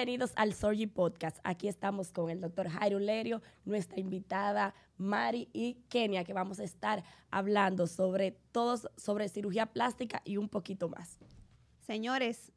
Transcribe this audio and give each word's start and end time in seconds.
Bienvenidos 0.00 0.32
al 0.36 0.54
Sorgi 0.54 0.86
Podcast. 0.86 1.36
Aquí 1.44 1.68
estamos 1.68 2.10
con 2.10 2.30
el 2.30 2.40
doctor 2.40 2.70
Jairo 2.70 2.98
Lerio, 2.98 3.42
nuestra 3.66 4.00
invitada 4.00 4.74
Mari 4.96 5.50
y 5.52 5.74
Kenia, 5.90 6.24
que 6.24 6.32
vamos 6.32 6.58
a 6.58 6.64
estar 6.64 7.04
hablando 7.30 7.86
sobre 7.86 8.30
todos, 8.50 8.88
sobre 8.96 9.28
cirugía 9.28 9.66
plástica 9.66 10.22
y 10.24 10.38
un 10.38 10.48
poquito 10.48 10.88
más. 10.88 11.18
Señores, 11.80 12.50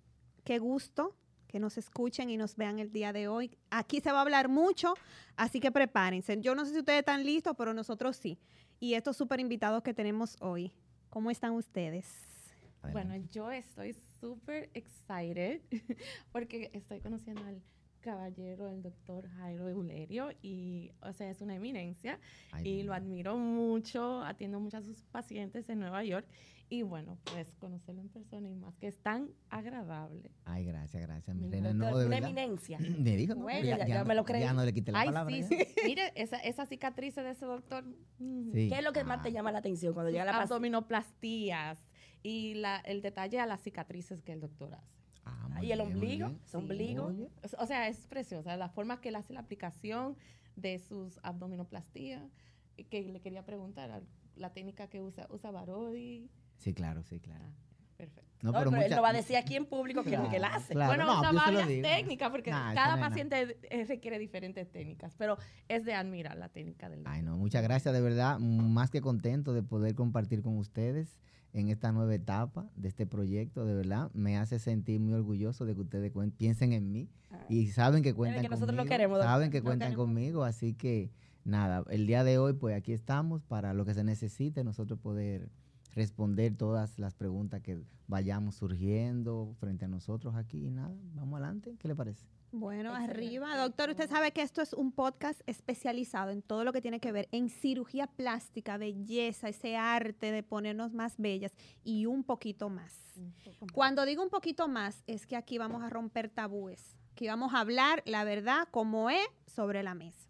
qué 0.46 0.58
gusto 0.58 1.18
que 1.48 1.60
nos 1.60 1.78
escuchen 1.78 2.30
y 2.30 2.38
nos 2.38 2.56
vean 2.56 2.80
el 2.80 2.94
día 2.94 3.12
de 3.12 3.28
hoy. 3.28 3.58
Aquí 3.72 4.00
se 4.00 4.14
va 4.14 4.20
a 4.20 4.22
hablar 4.22 4.48
mucho, 4.48 4.94
así 5.36 5.60
que 5.60 5.70
prepárense. 5.70 6.40
Yo 6.40 6.56
no 6.56 6.64
sé 6.64 6.72
si 6.72 6.80
ustedes 6.80 7.00
están 7.00 7.26
listos, 7.26 7.56
pero 7.58 7.74
nosotros 7.74 8.16
sí. 8.16 8.40
Y 8.80 8.94
estos 8.94 9.18
súper 9.18 9.42
invitados 9.42 9.84
que 9.84 9.94
tenemos 9.94 10.38
hoy, 10.40 10.72
¿cómo 11.10 11.30
están 11.30 11.52
ustedes? 11.52 12.08
Bueno, 12.94 13.18
yo 13.34 13.52
estoy 13.52 13.98
súper 14.24 14.70
excited 14.74 15.60
porque 16.32 16.72
estoy 16.74 17.02
conociendo 17.02 17.44
al 17.44 17.62
caballero, 18.00 18.70
el 18.70 18.82
doctor 18.82 19.28
Jairo 19.38 19.68
Eulerio, 19.68 20.30
y, 20.42 20.92
o 21.02 21.12
sea, 21.12 21.30
es 21.30 21.42
una 21.42 21.56
eminencia 21.56 22.20
y 22.64 22.84
lo 22.84 22.94
admiro 22.94 23.38
mucho, 23.38 24.22
atiendo 24.22 24.62
muchos 24.62 24.84
a 24.84 24.86
sus 24.86 25.04
pacientes 25.04 25.68
en 25.70 25.80
Nueva 25.80 26.06
York 26.06 26.26
y 26.70 26.84
bueno, 26.84 27.18
pues 27.26 27.54
conocerlo 27.60 28.02
en 28.02 28.10
persona 28.10 28.50
y 28.50 28.56
más 28.56 28.78
que 28.78 28.88
es 28.88 28.98
tan 29.00 29.30
agradable. 29.50 30.32
Ay, 30.46 30.66
gracias, 30.66 31.04
gracias, 31.04 31.36
mi 31.36 31.50
reina. 31.50 31.74
No, 31.74 31.98
de 31.98 32.06
una 32.06 32.18
eminencia. 32.18 32.80
Me 33.00 33.18
dijo, 33.18 33.36
no, 33.36 33.44
bueno, 33.44 33.66
ya, 33.66 33.86
ya, 33.86 34.04
me 34.06 34.16
lo 34.16 34.24
creí. 34.24 34.42
Ya 34.42 34.54
no 34.54 34.64
le 34.64 34.74
quité 34.74 34.92
la 34.92 35.02
Ay, 35.02 35.08
palabra. 35.08 35.36
Sí, 35.36 35.44
sí. 35.44 35.58
Mire, 35.86 36.14
esa, 36.16 36.38
esa 36.38 36.66
cicatriz 36.66 37.16
de 37.16 37.30
ese 37.30 37.46
doctor. 37.46 37.84
Mm. 38.20 38.54
Sí. 38.54 38.70
¿Qué 38.70 38.78
es 38.78 38.84
lo 38.84 38.94
que 38.94 39.04
más 39.04 39.22
te 39.22 39.32
llama 39.34 39.52
la 39.52 39.60
atención 39.60 39.94
cuando 39.94 40.12
llega 40.12 40.26
la 40.26 40.42
abdominoplastías 40.42 41.86
y 42.24 42.56
la, 42.56 42.78
el 42.78 43.02
detalle 43.02 43.40
a 43.40 43.46
las 43.46 43.62
cicatrices 43.62 44.24
que 44.24 44.32
el 44.32 44.40
doctor 44.40 44.74
hace? 44.74 44.94
Ah, 45.26 45.60
y 45.62 45.72
el 45.72 45.82
ombligo, 45.82 46.32
su 46.46 46.58
ombligo. 46.58 47.14
O 47.60 47.66
sea, 47.66 47.88
es 47.88 48.08
preciosa. 48.08 48.58
La 48.58 48.70
forma 48.70 49.00
que 49.00 49.10
él 49.10 49.16
hace 49.16 49.34
la 49.34 49.42
aplicación 49.42 50.18
de 50.56 50.80
sus 50.80 51.20
abdominoplastías, 51.24 52.24
que 52.90 53.04
le 53.04 53.22
quería 53.22 53.46
preguntar, 53.46 54.02
la 54.36 54.50
técnica 54.52 54.88
que 54.88 55.02
usa, 55.02 55.28
usa 55.30 55.52
Barodi. 55.52 56.30
Sí, 56.58 56.74
claro, 56.74 57.04
sí, 57.04 57.20
claro. 57.20 57.46
Ah, 57.46 57.96
perfecto. 57.98 58.34
No, 58.42 58.52
pero, 58.52 58.76
él 58.76 58.92
lo 58.94 59.02
va 59.02 59.10
a 59.10 59.14
decir 59.14 59.38
aquí 59.38 59.56
en 59.56 59.66
público 59.66 60.04
que 60.04 60.16
es 60.16 60.20
lo 60.20 60.30
que 60.30 60.36
él 60.36 60.44
hace. 60.44 60.74
Bueno, 60.74 61.20
usa 61.20 61.32
varias 61.32 61.68
técnicas, 61.68 62.30
porque 62.30 62.52
cada 62.52 63.00
paciente 63.00 63.58
requiere 63.88 64.20
diferentes 64.20 64.70
técnicas, 64.70 65.16
pero 65.18 65.38
es 65.70 65.86
de 65.86 65.94
admirar 65.94 66.36
la 66.38 66.50
técnica 66.50 66.90
del 66.90 67.04
Ay, 67.06 67.22
no, 67.22 67.38
muchas 67.38 67.64
gracias, 67.64 67.94
de 67.94 68.02
verdad, 68.02 68.40
más 68.40 68.92
que 68.92 69.00
contento 69.00 69.54
de 69.54 69.64
poder 69.64 69.96
compartir 69.96 70.42
con 70.42 70.58
ustedes 70.58 71.18
en 71.54 71.70
esta 71.70 71.92
nueva 71.92 72.14
etapa 72.16 72.68
de 72.76 72.88
este 72.88 73.06
proyecto, 73.06 73.66
de 73.66 73.76
verdad, 73.76 74.12
me 74.14 74.38
hace 74.38 74.58
sentir 74.58 75.00
muy 75.00 75.14
orgulloso 75.14 75.66
de 75.66 75.76
que 75.76 75.82
ustedes 75.82 76.12
piensen 76.38 76.74
en 76.74 76.92
mí 76.92 77.10
y 77.48 77.68
saben 77.68 78.02
que 78.02 78.14
cuentan 78.14 78.42
que 78.42 78.50
nosotros 78.50 78.70
conmigo, 78.72 78.84
lo 78.84 78.90
queremos, 78.90 79.22
saben 79.22 79.52
que 79.52 79.62
cuentan 79.62 79.94
conmigo, 79.94 80.44
así 80.44 80.74
que 80.74 81.12
nada, 81.46 81.84
el 81.90 82.08
día 82.08 82.24
de 82.24 82.40
hoy 82.40 82.54
pues 82.54 82.76
aquí 82.76 82.92
estamos 82.92 83.44
para 83.44 83.74
lo 83.74 83.86
que 83.86 83.94
se 83.94 84.04
necesite, 84.04 84.64
nosotros 84.64 85.00
poder 85.00 85.50
responder 85.94 86.56
todas 86.56 86.98
las 86.98 87.14
preguntas 87.14 87.62
que 87.62 87.84
vayamos 88.08 88.56
surgiendo 88.56 89.56
frente 89.60 89.86
a 89.86 89.88
nosotros 89.88 90.36
aquí 90.36 90.66
y 90.66 90.72
nada, 90.72 90.96
vamos 91.14 91.40
adelante, 91.40 91.76
¿qué 91.78 91.88
le 91.88 91.96
parece? 91.96 92.26
Bueno, 92.56 92.94
arriba. 92.94 93.58
Doctor, 93.58 93.90
usted 93.90 94.08
sabe 94.08 94.32
que 94.32 94.44
esto 94.44 94.62
es 94.62 94.74
un 94.74 94.92
podcast 94.92 95.42
especializado 95.48 96.30
en 96.30 96.44
todo 96.44 96.64
lo 96.64 96.72
que 96.72 96.82
tiene 96.82 97.00
que 97.00 97.12
ver 97.12 97.28
en 97.32 97.50
cirugía 97.50 98.06
plástica, 98.06 98.78
belleza, 98.78 99.50
ese 99.50 99.76
arte 99.76 100.32
de 100.32 100.44
ponernos 100.44 100.94
más 100.94 101.18
bellas 101.18 101.52
y 101.84 102.06
un 102.06 102.24
poquito 102.24 102.70
más. 102.70 102.96
Cuando 103.74 104.06
digo 104.06 104.22
un 104.22 104.30
poquito 104.30 104.68
más, 104.68 105.04
es 105.08 105.26
que 105.26 105.36
aquí 105.36 105.58
vamos 105.58 105.82
a 105.82 105.90
romper 105.90 106.30
tabúes, 106.30 106.96
que 107.16 107.28
vamos 107.28 107.56
a 107.56 107.60
hablar 107.60 108.04
la 108.06 108.24
verdad 108.24 108.68
como 108.70 109.10
es 109.10 109.28
sobre 109.48 109.82
la 109.82 109.96
mesa. 109.96 110.30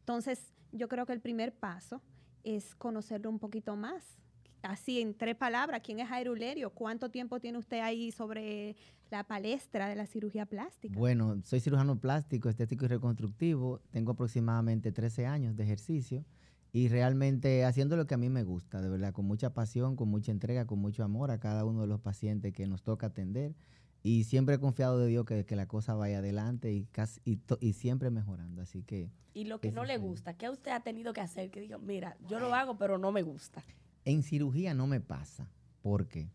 Entonces, 0.00 0.54
yo 0.72 0.88
creo 0.88 1.04
que 1.04 1.12
el 1.12 1.20
primer 1.20 1.54
paso 1.54 2.00
es 2.44 2.74
conocerlo 2.76 3.28
un 3.28 3.38
poquito 3.38 3.76
más. 3.76 4.18
Así, 4.62 5.00
en 5.00 5.14
tres 5.14 5.36
palabras, 5.36 5.80
¿quién 5.84 6.00
es 6.00 6.08
Jairo 6.08 6.32
Ulerio? 6.32 6.70
¿Cuánto 6.70 7.10
tiempo 7.10 7.40
tiene 7.40 7.58
usted 7.58 7.80
ahí 7.80 8.10
sobre 8.10 8.76
la 9.10 9.24
palestra 9.24 9.88
de 9.88 9.94
la 9.94 10.06
cirugía 10.06 10.46
plástica? 10.46 10.98
Bueno, 10.98 11.40
soy 11.44 11.60
cirujano 11.60 11.98
plástico, 12.00 12.48
estético 12.48 12.84
y 12.84 12.88
reconstructivo. 12.88 13.80
Tengo 13.90 14.12
aproximadamente 14.12 14.92
13 14.92 15.26
años 15.26 15.56
de 15.56 15.64
ejercicio 15.64 16.24
y 16.72 16.88
realmente 16.88 17.64
haciendo 17.64 17.96
lo 17.96 18.06
que 18.06 18.14
a 18.14 18.18
mí 18.18 18.28
me 18.28 18.42
gusta, 18.42 18.82
de 18.82 18.88
verdad, 18.88 19.12
con 19.12 19.24
mucha 19.24 19.54
pasión, 19.54 19.96
con 19.96 20.08
mucha 20.08 20.32
entrega, 20.32 20.66
con 20.66 20.78
mucho 20.78 21.02
amor 21.02 21.30
a 21.30 21.38
cada 21.38 21.64
uno 21.64 21.82
de 21.82 21.86
los 21.86 22.00
pacientes 22.00 22.52
que 22.52 22.66
nos 22.66 22.82
toca 22.82 23.06
atender. 23.06 23.54
Y 24.02 24.24
siempre 24.24 24.56
he 24.56 24.58
confiado 24.58 24.98
de 24.98 25.08
Dios 25.08 25.24
que, 25.24 25.44
que 25.44 25.56
la 25.56 25.66
cosa 25.66 25.94
vaya 25.94 26.18
adelante 26.18 26.72
y, 26.72 26.84
casi, 26.86 27.20
y, 27.24 27.72
siempre 27.72 28.10
mejorando. 28.10 28.62
Así 28.62 28.82
que. 28.82 29.10
Y 29.34 29.44
lo 29.44 29.60
que 29.60 29.72
no 29.72 29.84
le 29.84 29.98
gusta, 29.98 30.34
¿qué 30.34 30.50
usted 30.50 30.70
ha 30.70 30.80
tenido 30.80 31.12
que 31.12 31.20
hacer? 31.20 31.50
Que 31.50 31.60
diga, 31.60 31.78
mira, 31.78 32.16
yo 32.28 32.38
lo 32.38 32.54
hago, 32.54 32.76
pero 32.76 32.98
no 32.98 33.12
me 33.12 33.22
gusta. 33.22 33.64
En 34.04 34.22
cirugía 34.22 34.74
no 34.74 34.86
me 34.86 35.00
pasa. 35.00 35.50
¿Por 35.82 36.08
qué? 36.08 36.30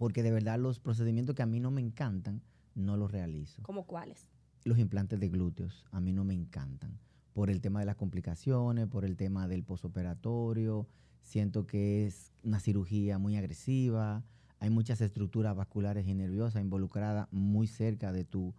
porque 0.00 0.22
de 0.22 0.30
verdad 0.30 0.58
los 0.58 0.78
procedimientos 0.78 1.36
que 1.36 1.42
a 1.42 1.46
mí 1.46 1.60
no 1.60 1.70
me 1.70 1.82
encantan, 1.82 2.40
no 2.74 2.96
los 2.96 3.12
realizo. 3.12 3.62
¿Cómo 3.62 3.84
cuáles? 3.84 4.26
Los 4.64 4.78
implantes 4.78 5.20
de 5.20 5.28
glúteos, 5.28 5.84
a 5.92 6.00
mí 6.00 6.14
no 6.14 6.24
me 6.24 6.32
encantan. 6.32 6.98
Por 7.34 7.50
el 7.50 7.60
tema 7.60 7.80
de 7.80 7.84
las 7.84 7.96
complicaciones, 7.96 8.86
por 8.86 9.04
el 9.04 9.18
tema 9.18 9.46
del 9.46 9.62
posoperatorio, 9.62 10.88
siento 11.20 11.66
que 11.66 12.06
es 12.06 12.32
una 12.42 12.60
cirugía 12.60 13.18
muy 13.18 13.36
agresiva, 13.36 14.24
hay 14.58 14.70
muchas 14.70 15.02
estructuras 15.02 15.54
vasculares 15.54 16.06
y 16.06 16.14
nerviosas 16.14 16.62
involucradas 16.62 17.28
muy 17.30 17.66
cerca 17.66 18.10
de 18.10 18.24
tu 18.24 18.54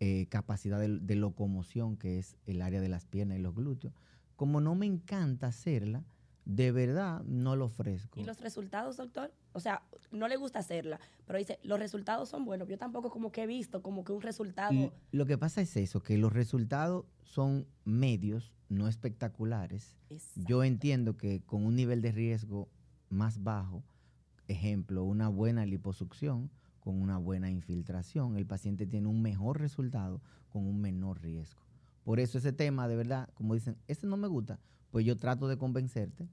eh, 0.00 0.26
capacidad 0.28 0.80
de, 0.80 0.98
de 0.98 1.14
locomoción, 1.14 1.98
que 1.98 2.18
es 2.18 2.36
el 2.46 2.62
área 2.62 2.80
de 2.80 2.88
las 2.88 3.06
piernas 3.06 3.38
y 3.38 3.42
los 3.42 3.54
glúteos. 3.54 3.94
Como 4.34 4.60
no 4.60 4.74
me 4.74 4.86
encanta 4.86 5.46
hacerla, 5.46 6.02
de 6.44 6.72
verdad 6.72 7.22
no 7.24 7.56
lo 7.56 7.66
ofrezco. 7.66 8.20
¿Y 8.20 8.24
los 8.24 8.40
resultados, 8.40 8.96
doctor? 8.96 9.32
O 9.52 9.60
sea, 9.60 9.82
no 10.10 10.28
le 10.28 10.36
gusta 10.36 10.60
hacerla, 10.60 11.00
pero 11.26 11.38
dice, 11.38 11.58
los 11.62 11.78
resultados 11.78 12.28
son 12.28 12.44
buenos. 12.44 12.68
Yo 12.68 12.78
tampoco 12.78 13.10
como 13.10 13.30
que 13.32 13.44
he 13.44 13.46
visto 13.46 13.82
como 13.82 14.04
que 14.04 14.12
un 14.12 14.22
resultado... 14.22 14.92
lo 15.12 15.26
que 15.26 15.38
pasa 15.38 15.60
es 15.60 15.76
eso, 15.76 16.02
que 16.02 16.18
los 16.18 16.32
resultados 16.32 17.04
son 17.22 17.66
medios, 17.84 18.52
no 18.68 18.88
espectaculares. 18.88 19.96
Yo 20.34 20.64
entiendo 20.64 21.16
que 21.16 21.40
con 21.42 21.64
un 21.64 21.76
nivel 21.76 22.02
de 22.02 22.12
riesgo 22.12 22.68
más 23.08 23.42
bajo, 23.42 23.82
ejemplo, 24.48 25.04
una 25.04 25.28
buena 25.28 25.66
liposucción, 25.66 26.50
con 26.80 27.00
una 27.00 27.18
buena 27.18 27.50
infiltración, 27.50 28.36
el 28.36 28.46
paciente 28.46 28.86
tiene 28.86 29.08
un 29.08 29.22
mejor 29.22 29.60
resultado 29.60 30.20
con 30.48 30.66
un 30.66 30.80
menor 30.80 31.20
riesgo. 31.22 31.62
Por 32.04 32.18
eso 32.18 32.38
ese 32.38 32.52
tema, 32.52 32.88
de 32.88 32.96
verdad, 32.96 33.28
como 33.34 33.54
dicen, 33.54 33.76
ese 33.86 34.06
no 34.06 34.16
me 34.16 34.26
gusta, 34.26 34.58
pues 34.90 35.04
yo 35.06 35.16
trato 35.16 35.48
de 35.48 35.56
convencerte 35.56 36.28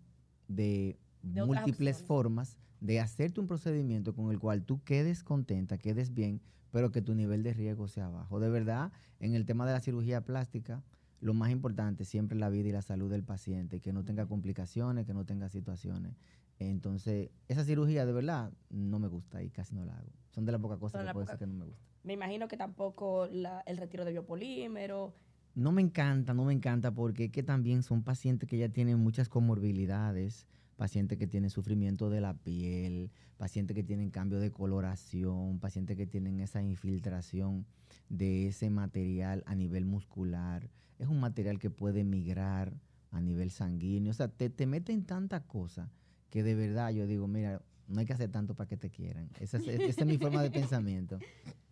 de, 0.47 0.97
múltiples 1.23 2.01
formas 2.01 2.57
de 2.79 2.99
hacerte 2.99 3.39
un 3.39 3.47
procedimiento 3.47 4.13
con 4.13 4.31
el 4.31 4.39
cual 4.39 4.63
tú 4.63 4.81
quedes 4.83 5.23
contenta, 5.23 5.77
quedes 5.77 6.13
bien, 6.13 6.41
pero 6.71 6.91
que 6.91 7.01
tu 7.01 7.15
nivel 7.15 7.43
de 7.43 7.53
riesgo 7.53 7.87
sea 7.87 8.09
bajo. 8.09 8.39
De 8.39 8.49
verdad, 8.49 8.91
en 9.19 9.33
el 9.33 9.45
tema 9.45 9.65
de 9.65 9.73
la 9.73 9.81
cirugía 9.81 10.21
plástica, 10.21 10.83
lo 11.19 11.33
más 11.33 11.49
importante 11.49 12.05
siempre 12.05 12.35
es 12.35 12.39
la 12.39 12.49
vida 12.49 12.69
y 12.69 12.71
la 12.71 12.81
salud 12.81 13.09
del 13.09 13.23
paciente, 13.23 13.79
que 13.79 13.91
no 13.91 14.03
tenga 14.03 14.27
complicaciones, 14.27 15.05
que 15.05 15.13
no 15.13 15.25
tenga 15.25 15.49
situaciones. 15.49 16.15
Entonces, 16.59 17.29
esa 17.47 17.63
cirugía 17.63 18.05
de 18.05 18.13
verdad 18.13 18.51
no 18.69 18.99
me 18.99 19.07
gusta 19.07 19.41
y 19.43 19.49
casi 19.49 19.75
no 19.75 19.85
la 19.85 19.97
hago. 19.97 20.11
Son 20.29 20.45
de 20.45 20.51
las 20.51 20.61
pocas 20.61 20.77
cosas 20.77 21.05
que 21.05 21.13
puedo 21.13 21.25
decir 21.25 21.39
que 21.39 21.47
no 21.47 21.53
me 21.53 21.65
gusta. 21.65 21.83
Me 22.03 22.13
imagino 22.13 22.47
que 22.47 22.57
tampoco 22.57 23.25
el 23.25 23.77
retiro 23.77 24.05
de 24.05 24.11
biopolímero, 24.11 25.13
no 25.57 25.71
me 25.71 25.81
encanta, 25.81 26.35
no 26.35 26.45
me 26.45 26.53
encanta 26.53 26.93
porque 26.93 27.31
que 27.31 27.41
también 27.41 27.81
son 27.81 28.03
pacientes 28.03 28.47
que 28.47 28.59
ya 28.59 28.69
tienen 28.69 28.99
muchas 28.99 29.27
comorbilidades, 29.27 30.45
pacientes 30.75 31.17
que 31.17 31.25
tienen 31.25 31.49
sufrimiento 31.49 32.11
de 32.11 32.21
la 32.21 32.35
piel, 32.35 33.09
pacientes 33.37 33.73
que 33.73 33.81
tienen 33.81 34.11
cambio 34.11 34.39
de 34.39 34.51
coloración, 34.51 35.57
pacientes 35.57 35.97
que 35.97 36.05
tienen 36.05 36.41
esa 36.41 36.61
infiltración 36.61 37.65
de 38.07 38.49
ese 38.49 38.69
material 38.69 39.43
a 39.47 39.55
nivel 39.55 39.85
muscular. 39.85 40.69
Es 40.99 41.07
un 41.07 41.19
material 41.19 41.57
que 41.57 41.71
puede 41.71 42.03
migrar 42.03 42.79
a 43.09 43.19
nivel 43.19 43.49
sanguíneo. 43.49 44.11
O 44.11 44.13
sea, 44.13 44.27
te, 44.27 44.51
te 44.51 44.67
meten 44.67 45.05
tanta 45.05 45.39
cosa 45.39 45.89
que 46.29 46.43
de 46.43 46.53
verdad 46.53 46.91
yo 46.91 47.07
digo, 47.07 47.27
mira, 47.27 47.63
no 47.87 47.99
hay 47.99 48.05
que 48.05 48.13
hacer 48.13 48.29
tanto 48.29 48.53
para 48.53 48.67
que 48.67 48.77
te 48.77 48.91
quieran. 48.91 49.27
Esa 49.39 49.57
es, 49.57 49.67
esa 49.67 50.01
es 50.01 50.07
mi 50.07 50.19
forma 50.19 50.43
de 50.43 50.51
pensamiento. 50.61 51.17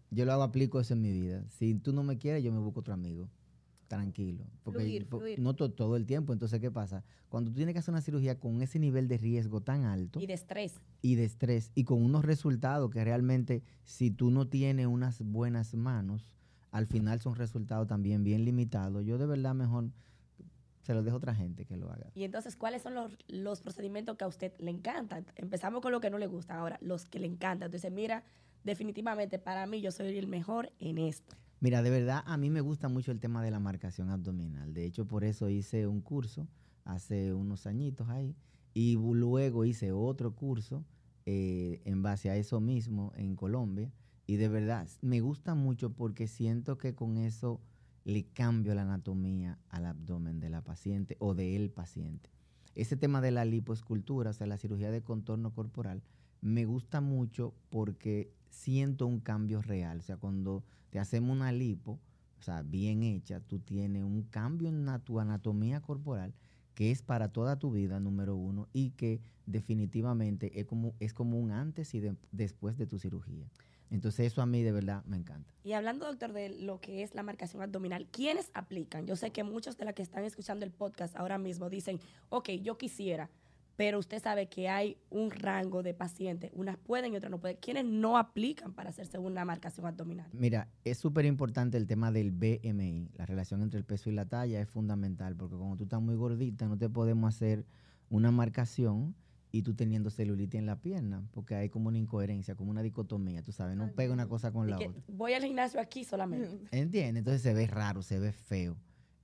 Yo 0.10 0.26
lo 0.26 0.34
hago, 0.34 0.42
aplico 0.42 0.80
eso 0.80 0.96
en 0.96 1.02
mi 1.02 1.12
vida. 1.12 1.46
Si 1.50 1.76
tú 1.76 1.94
no 1.94 2.02
me 2.02 2.18
quieres, 2.18 2.44
yo 2.44 2.52
me 2.52 2.58
busco 2.58 2.80
otro 2.80 2.96
amigo 2.96 3.30
tranquilo. 3.88 4.46
Porque 4.64 5.06
no 5.38 5.56
todo 5.56 5.96
el 5.96 6.06
tiempo. 6.06 6.34
Entonces, 6.34 6.60
¿qué 6.60 6.72
pasa? 6.72 7.04
Cuando 7.30 7.52
tú 7.52 7.58
tienes 7.58 7.74
que 7.74 7.80
hacer 7.80 7.94
una 7.94 8.02
cirugía 8.02 8.40
con 8.40 8.62
ese 8.62 8.80
nivel 8.80 9.08
de 9.08 9.18
riesgo 9.18 9.62
tan 9.62 9.84
alto. 9.86 10.20
Y 10.20 10.28
de 10.28 10.34
estrés. 10.34 10.82
Y 11.02 11.16
de 11.16 11.26
estrés. 11.26 11.72
Y 11.76 11.84
con 11.84 12.04
unos 12.04 12.26
resultados 12.26 12.90
que 12.92 13.04
realmente, 13.04 13.64
si 13.84 14.12
tú 14.12 14.32
no 14.32 14.48
tienes 14.48 14.88
unas 14.88 15.22
buenas 15.22 15.74
manos, 15.74 16.32
al 16.72 16.88
final 16.88 17.22
son 17.22 17.36
resultados 17.36 17.88
también 17.88 18.24
bien 18.24 18.44
limitados. 18.46 19.06
Yo 19.06 19.18
de 19.18 19.26
verdad 19.26 19.56
mejor 19.56 19.92
se 20.82 20.94
lo 20.94 21.02
dejo 21.02 21.16
a 21.16 21.18
otra 21.18 21.34
gente 21.34 21.66
que 21.66 21.78
lo 21.78 21.90
haga. 21.92 22.12
Y 22.14 22.24
entonces, 22.24 22.56
¿cuáles 22.56 22.84
son 22.84 22.94
los, 22.94 23.18
los 23.28 23.62
procedimientos 23.62 24.18
que 24.18 24.24
a 24.24 24.28
usted 24.28 24.54
le 24.60 24.72
encantan? 24.72 25.26
Empezamos 25.36 25.82
con 25.82 25.92
lo 25.92 26.00
que 26.00 26.10
no 26.10 26.18
le 26.18 26.28
gusta. 26.28 26.56
Ahora, 26.56 26.78
los 26.82 27.06
que 27.06 27.20
le 27.20 27.28
encantan. 27.28 27.68
Entonces, 27.68 27.92
mira, 27.92 28.24
definitivamente 28.64 29.40
para 29.40 29.66
mí 29.68 29.82
yo 29.82 29.92
soy 29.92 30.18
el 30.18 30.28
mejor 30.28 30.72
en 30.80 30.98
esto. 30.98 31.36
Mira, 31.60 31.82
de 31.82 31.90
verdad, 31.90 32.24
a 32.26 32.38
mí 32.38 32.50
me 32.50 32.62
gusta 32.62 32.90
mucho 32.90 33.12
el 33.12 33.20
tema 33.20 33.44
de 33.44 33.52
la 33.52 33.60
marcación 33.60 34.10
abdominal. 34.10 34.74
De 34.74 34.86
hecho, 34.86 35.06
por 35.08 35.24
eso 35.24 35.50
hice 35.50 35.88
un 35.88 36.02
curso 36.02 36.48
hace 36.84 37.34
unos 37.34 37.66
añitos 37.66 38.10
ahí. 38.10 38.36
Y 38.74 38.96
luego 38.98 39.66
hice 39.66 39.92
otro 39.92 40.36
curso 40.36 40.86
eh, 41.26 41.82
en 41.86 42.02
base 42.02 42.30
a 42.30 42.36
eso 42.36 42.60
mismo 42.60 43.14
en 43.16 43.36
Colombia. 43.36 43.92
Y 44.28 44.36
de 44.36 44.50
verdad, 44.50 44.88
me 45.02 45.22
gusta 45.22 45.56
mucho 45.56 45.94
porque 45.94 46.28
siento 46.28 46.78
que 46.78 46.94
con 46.94 47.18
eso 47.18 47.62
le 48.04 48.26
cambio 48.26 48.76
la 48.76 48.84
anatomía 48.84 49.58
al 49.70 49.86
abdomen 49.86 50.40
de 50.40 50.50
la 50.50 50.62
paciente 50.64 51.16
o 51.20 51.34
del 51.34 51.72
paciente. 51.72 52.30
Ese 52.76 52.98
tema 52.98 53.22
de 53.22 53.32
la 53.32 53.46
lipoescultura, 53.46 54.32
o 54.32 54.34
sea, 54.34 54.48
la 54.48 54.58
cirugía 54.58 54.92
de 54.92 55.02
contorno 55.02 55.54
corporal, 55.54 56.04
me 56.42 56.66
gusta 56.66 57.02
mucho 57.02 57.56
porque 57.70 58.35
siento 58.50 59.08
un 59.08 59.20
cambio 59.20 59.62
real. 59.62 60.00
O 60.00 60.02
sea, 60.02 60.18
cuando 60.18 60.64
te 60.90 61.00
hacemos 61.00 61.36
una 61.36 61.52
lipo, 61.52 62.00
o 62.40 62.44
sea, 62.44 62.62
bien 62.62 63.04
hecha, 63.04 63.40
tú 63.40 63.60
tienes 63.60 64.04
un 64.04 64.24
cambio 64.24 64.70
en 64.70 64.88
tu 65.04 65.20
anatomía 65.20 65.82
corporal 65.82 66.34
que 66.76 66.92
es 66.92 67.02
para 67.02 67.30
toda 67.30 67.58
tu 67.58 67.72
vida, 67.72 68.00
número 68.00 68.36
uno, 68.36 68.68
y 68.74 68.92
que 68.92 69.22
definitivamente 69.46 70.60
es 70.60 70.66
como, 70.66 70.94
es 71.00 71.14
como 71.14 71.40
un 71.40 71.52
antes 71.52 71.96
y 71.96 72.02
después 72.32 72.78
de 72.78 72.86
tu 72.86 73.00
cirugía. 73.00 73.50
Entonces 73.90 74.32
eso 74.32 74.42
a 74.42 74.46
mí 74.46 74.62
de 74.62 74.72
verdad 74.72 75.04
me 75.06 75.16
encanta. 75.16 75.54
Y 75.64 75.74
hablando, 75.74 76.06
doctor, 76.06 76.34
de 76.34 76.50
lo 76.50 76.82
que 76.82 77.04
es 77.04 77.16
la 77.16 77.24
marcación 77.24 77.62
abdominal, 77.62 78.08
¿quiénes 78.12 78.52
aplican? 78.54 79.06
Yo 79.06 79.16
sé 79.16 79.32
que 79.32 79.44
muchos 79.44 79.78
de 79.78 79.86
los 79.86 79.94
que 79.94 80.02
están 80.02 80.24
escuchando 80.26 80.66
el 80.66 80.72
podcast 80.72 81.16
ahora 81.16 81.38
mismo 81.38 81.70
dicen, 81.70 82.00
ok, 82.30 82.50
yo 82.62 82.78
quisiera, 82.78 83.30
pero 83.76 84.00
usted 84.00 84.22
sabe 84.22 84.48
que 84.48 84.70
hay 84.70 84.98
un 85.10 85.32
rango 85.32 85.84
de 85.84 85.94
pacientes, 85.94 86.52
unas 86.54 86.78
pueden 86.78 87.14
y 87.14 87.18
otras 87.18 87.32
no 87.32 87.40
pueden. 87.40 87.58
¿Quiénes 87.58 87.86
no 87.86 88.18
aplican 88.18 88.74
para 88.74 88.90
hacerse 88.90 89.18
una 89.18 89.44
marcación 89.46 89.86
abdominal? 89.86 90.28
Mira, 90.34 90.70
es 90.84 90.98
súper 90.98 91.26
importante 91.26 91.78
el 91.78 91.88
tema 91.88 92.12
del 92.12 92.32
BMI, 92.32 93.12
la 93.16 93.26
relación 93.26 93.62
entre 93.62 93.78
el 93.78 93.86
peso 93.86 94.10
y 94.10 94.14
la 94.14 94.26
talla 94.26 94.62
es 94.62 94.70
fundamental, 94.70 95.36
porque 95.36 95.56
cuando 95.56 95.76
tú 95.76 95.84
estás 95.84 96.02
muy 96.02 96.16
gordita 96.16 96.68
no 96.68 96.78
te 96.78 96.90
podemos 96.90 97.36
hacer 97.36 97.66
una 98.10 98.32
marcación 98.32 99.16
y 99.52 99.62
tú 99.62 99.74
teniendo 99.74 100.10
celulitis 100.10 100.60
en 100.60 100.66
la 100.66 100.82
pierna, 100.82 101.24
porque 101.32 101.56
hay 101.56 101.70
como 101.70 101.88
una 101.88 101.98
incoherencia, 101.98 102.56
como 102.56 102.72
una 102.72 102.82
dicotomía, 102.84 103.42
tú 103.42 103.54
sabes, 103.54 103.78
no 103.78 103.90
pega 103.94 104.14
una 104.14 104.28
cosa 104.28 104.52
con 104.52 104.70
la 104.70 104.78
otra. 104.78 104.92
Voy 105.08 105.34
al 105.34 105.44
gimnasio 105.44 105.80
aquí 105.80 106.04
solamente. 106.04 106.50
¿Entiendes? 106.72 107.20
Entonces 107.20 107.42
se 107.42 107.54
ve 107.54 107.66
raro, 107.68 108.02
se 108.02 108.20
ve 108.20 108.34
feo. 108.34 108.78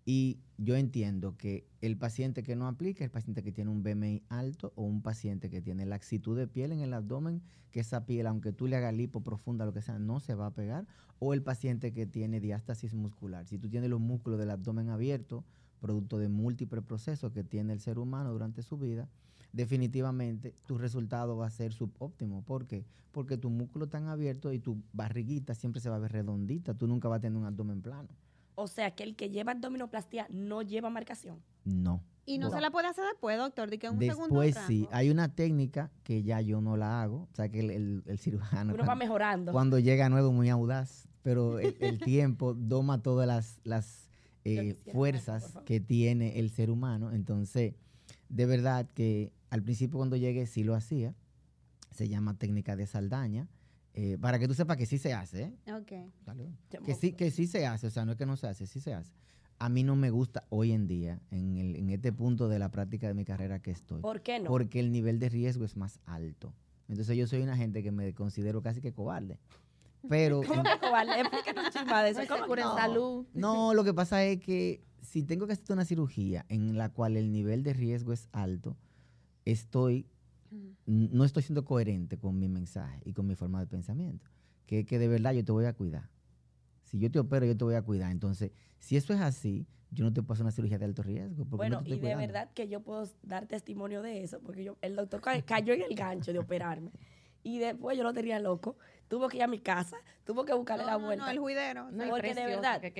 Y 0.06 0.40
yo 0.58 0.76
entiendo 0.76 1.38
que 1.38 1.68
el 1.82 1.98
paciente 1.98 2.42
que 2.44 2.56
no 2.56 2.68
aplica 2.68 3.04
es 3.04 3.06
el 3.06 3.12
paciente 3.12 3.44
que 3.44 3.52
tiene 3.52 3.70
un 3.70 3.84
BMI 3.84 4.24
alto 4.30 4.74
o 4.76 4.84
un 4.84 5.02
paciente 5.02 5.50
que 5.50 5.62
tiene 5.62 5.86
laxitud 5.86 6.36
de 6.38 6.48
piel 6.48 6.72
en 6.72 6.80
el 6.80 6.94
abdomen, 6.94 7.42
que 7.70 7.82
esa 7.82 8.06
piel, 8.06 8.26
aunque 8.28 8.52
tú 8.52 8.68
le 8.68 8.76
hagas 8.76 8.94
lipo 8.94 9.22
profunda, 9.22 9.66
lo 9.66 9.74
que 9.74 9.82
sea, 9.82 10.00
no 10.00 10.20
se 10.20 10.34
va 10.34 10.48
a 10.48 10.54
pegar, 10.54 10.88
o 11.20 11.34
el 11.34 11.44
paciente 11.44 11.94
que 11.94 12.08
tiene 12.08 12.40
diástasis 12.40 12.96
muscular. 12.96 13.46
Si 13.46 13.60
tú 13.60 13.70
tienes 13.70 13.90
los 13.90 14.02
músculos 14.02 14.40
del 14.40 14.50
abdomen 14.50 14.90
abierto, 14.90 15.46
producto 15.80 16.18
de 16.18 16.30
múltiples 16.30 16.84
procesos 16.84 17.32
que 17.32 17.44
tiene 17.44 17.74
el 17.74 17.80
ser 17.80 18.00
humano 18.00 18.32
durante 18.32 18.64
su 18.64 18.78
vida, 18.78 19.08
definitivamente 19.54 20.56
tu 20.66 20.78
resultado 20.78 21.38
va 21.38 21.48
a 21.48 21.52
ser 21.52 21.74
subóptimo. 21.74 22.44
¿Por 22.44 22.66
qué? 22.66 22.86
Porque 23.12 23.38
tu 23.38 23.50
músculo 23.50 23.86
está 23.86 23.98
abierto 24.12 24.52
y 24.52 24.60
tu 24.60 24.82
barriguita 24.94 25.54
siempre 25.54 25.82
se 25.82 25.90
va 25.90 25.98
a 25.98 26.00
ver 26.00 26.12
redondita. 26.12 26.74
Tú 26.74 26.88
nunca 26.88 27.08
vas 27.08 27.18
a 27.18 27.22
tener 27.22 27.38
un 27.38 27.46
abdomen 27.46 27.82
plano. 27.82 28.10
O 28.56 28.68
sea, 28.68 28.92
que 28.92 29.04
el 29.04 29.16
que 29.16 29.30
lleva 29.30 29.52
abdominoplastia 29.54 30.28
no 30.30 30.62
lleva 30.62 30.90
marcación. 30.90 31.42
No. 31.64 32.04
Y 32.26 32.38
no, 32.38 32.50
se 32.52 32.62
la 32.62 32.70
puede 32.70 32.88
hacer 32.88 33.04
después, 33.06 33.38
doctor, 33.38 33.70
de 33.70 33.80
que 33.80 33.90
un 33.90 33.98
Después 33.98 34.56
sí, 34.68 34.88
hay 34.92 35.10
una 35.10 35.34
técnica 35.34 35.92
que 36.04 36.24
ya 36.24 36.40
yo 36.40 36.62
no 36.62 36.78
la 36.78 37.02
hago, 37.02 37.28
o 37.32 37.36
sea 37.36 37.50
que 37.50 37.60
el, 37.60 38.04
cirujano... 38.20 38.74
Uno 38.74 38.86
va 38.86 38.96
mejorando. 38.96 39.52
Cuando 39.52 39.80
llega 39.80 40.08
nuevo 40.08 40.32
muy 40.32 40.50
audaz, 40.50 41.08
pero 41.24 41.60
el, 41.60 42.00
tiempo 42.06 42.54
doma 42.54 43.02
todas 43.02 43.28
las, 43.28 43.60
las 43.64 44.08
eh, 44.46 44.78
fuerzas 44.92 45.58
que 45.66 45.80
tiene 45.80 46.40
el 46.40 46.52
ser 46.52 46.70
humano, 46.70 47.12
entonces 47.12 47.74
de 48.32 48.46
verdad 48.46 48.88
que 48.94 49.34
al 49.50 49.62
principio 49.62 49.98
cuando 49.98 50.16
llegué 50.16 50.48
sí 50.48 50.64
lo 50.64 50.74
hacía. 50.76 51.14
Se 51.92 52.08
llama 52.08 52.38
técnica 52.38 52.78
de 52.78 52.88
Saldaña. 52.88 53.50
Eh, 53.94 54.18
para 54.20 54.40
que 54.40 54.48
tú 54.48 54.54
sepas 54.54 54.78
que 54.78 54.86
sí 54.86 54.98
se 54.98 55.14
hace. 55.14 55.44
¿eh? 55.44 55.74
Ok. 55.74 56.84
que, 56.86 56.96
sí, 56.96 57.14
que 57.14 57.30
sí 57.30 57.48
se 57.48 57.66
hace, 57.66 57.88
o 57.88 57.90
sea, 57.90 58.06
no 58.06 58.14
es 58.14 58.18
que 58.18 58.26
no 58.26 58.38
se 58.38 58.48
hace, 58.48 58.66
sí 58.66 58.80
se 58.80 58.94
hace. 58.94 59.14
A 59.60 59.70
mí 59.70 59.84
no 59.84 59.96
me 59.96 60.10
gusta 60.10 60.46
hoy 60.50 60.72
en 60.72 60.88
día, 60.88 61.22
en, 61.30 61.58
el, 61.58 61.76
en 61.76 61.90
este 61.90 62.12
punto 62.12 62.48
de 62.48 62.58
la 62.58 62.72
práctica 62.72 63.08
de 63.08 63.14
mi 63.14 63.26
carrera 63.26 63.60
que 63.60 63.72
estoy. 63.72 64.02
¿Por 64.02 64.22
qué 64.22 64.40
no? 64.40 64.50
Porque 64.50 64.80
el 64.80 64.92
nivel 64.92 65.20
de 65.20 65.30
riesgo 65.30 65.66
es 65.66 65.78
más 65.78 66.00
alto. 66.06 66.54
Entonces 66.88 67.16
yo 67.16 67.28
soy 67.28 67.42
una 67.42 67.56
gente 67.56 67.84
que 67.84 67.92
me 67.92 68.14
considero 68.14 68.62
casi 68.62 68.82
que 68.82 68.92
cobarde. 68.92 69.38
Pero, 70.10 70.42
¿Cómo 70.42 70.64
que 70.64 70.80
cobarde? 70.80 71.22
Explícanos 71.22 71.74
de 71.74 72.10
eso. 72.10 72.22
¿Cómo 72.28 72.56
no, 72.56 72.76
salud? 72.76 73.26
No, 73.34 73.74
lo 73.74 73.84
que 73.84 73.94
pasa 73.94 74.24
es 74.24 74.40
que 74.40 74.84
si 75.02 75.24
tengo 75.24 75.48
que 75.48 75.54
hacer 75.54 75.74
una 75.74 75.86
cirugía 75.86 76.46
en 76.50 76.78
la 76.78 76.90
cual 76.90 77.18
el 77.18 77.32
nivel 77.32 77.64
de 77.64 77.74
riesgo 77.74 78.14
es 78.14 78.30
alto, 78.32 78.78
estoy, 79.46 80.08
no 80.86 81.24
estoy 81.24 81.44
siendo 81.44 81.66
coherente 81.66 82.18
con 82.18 82.38
mi 82.38 82.50
mensaje 82.50 83.02
y 83.06 83.14
con 83.14 83.28
mi 83.28 83.36
forma 83.36 83.60
de 83.60 83.68
pensamiento. 83.68 84.28
Que, 84.66 84.86
que 84.86 85.00
de 85.00 85.08
verdad 85.08 85.34
yo 85.34 85.44
te 85.44 85.52
voy 85.52 85.66
a 85.66 85.74
cuidar. 85.74 86.10
Si 86.84 87.00
yo 87.00 87.10
te 87.10 87.20
opero, 87.20 87.46
yo 87.46 87.56
te 87.56 87.64
voy 87.64 87.76
a 87.76 87.82
cuidar. 87.82 88.12
Entonces, 88.12 88.52
si 88.80 88.98
eso 88.98 89.14
es 89.14 89.22
así, 89.22 89.66
yo 89.92 90.06
no 90.06 90.14
te 90.14 90.22
puedo 90.22 90.34
hacer 90.34 90.44
una 90.44 90.52
cirugía 90.52 90.78
de 90.78 90.86
alto 90.86 91.04
riesgo. 91.04 91.46
Bueno, 91.46 91.82
y 91.86 92.00
de 92.00 92.16
verdad 92.16 92.50
que 92.54 92.68
yo 92.68 92.82
puedo 92.82 93.08
dar 93.24 93.46
testimonio 93.46 94.02
de 94.02 94.24
eso, 94.24 94.40
porque 94.40 94.64
yo, 94.64 94.78
el 94.82 94.96
doctor 94.96 95.22
cayó 95.46 95.74
en 95.74 95.82
el 95.84 95.96
gancho 95.96 96.34
de 96.34 96.40
operarme. 96.40 96.92
Y 97.44 97.60
después 97.60 97.98
yo 97.98 98.04
lo 98.04 98.14
tenía 98.14 98.40
loco. 98.40 98.78
Tuvo 99.08 99.28
que 99.28 99.38
ir 99.38 99.44
a 99.44 99.48
mi 99.48 99.60
casa, 99.60 99.98
tuvo 100.24 100.46
que 100.46 100.54
buscarle 100.54 100.86
la 100.86 100.96
vuelta. 100.96 101.26
No, 101.26 101.32
el 101.32 101.40
juidero. 101.40 101.92
No, 101.92 102.10
porque 102.10 102.34
de 102.34 102.46
verdad 102.46 102.80
que 102.80 102.94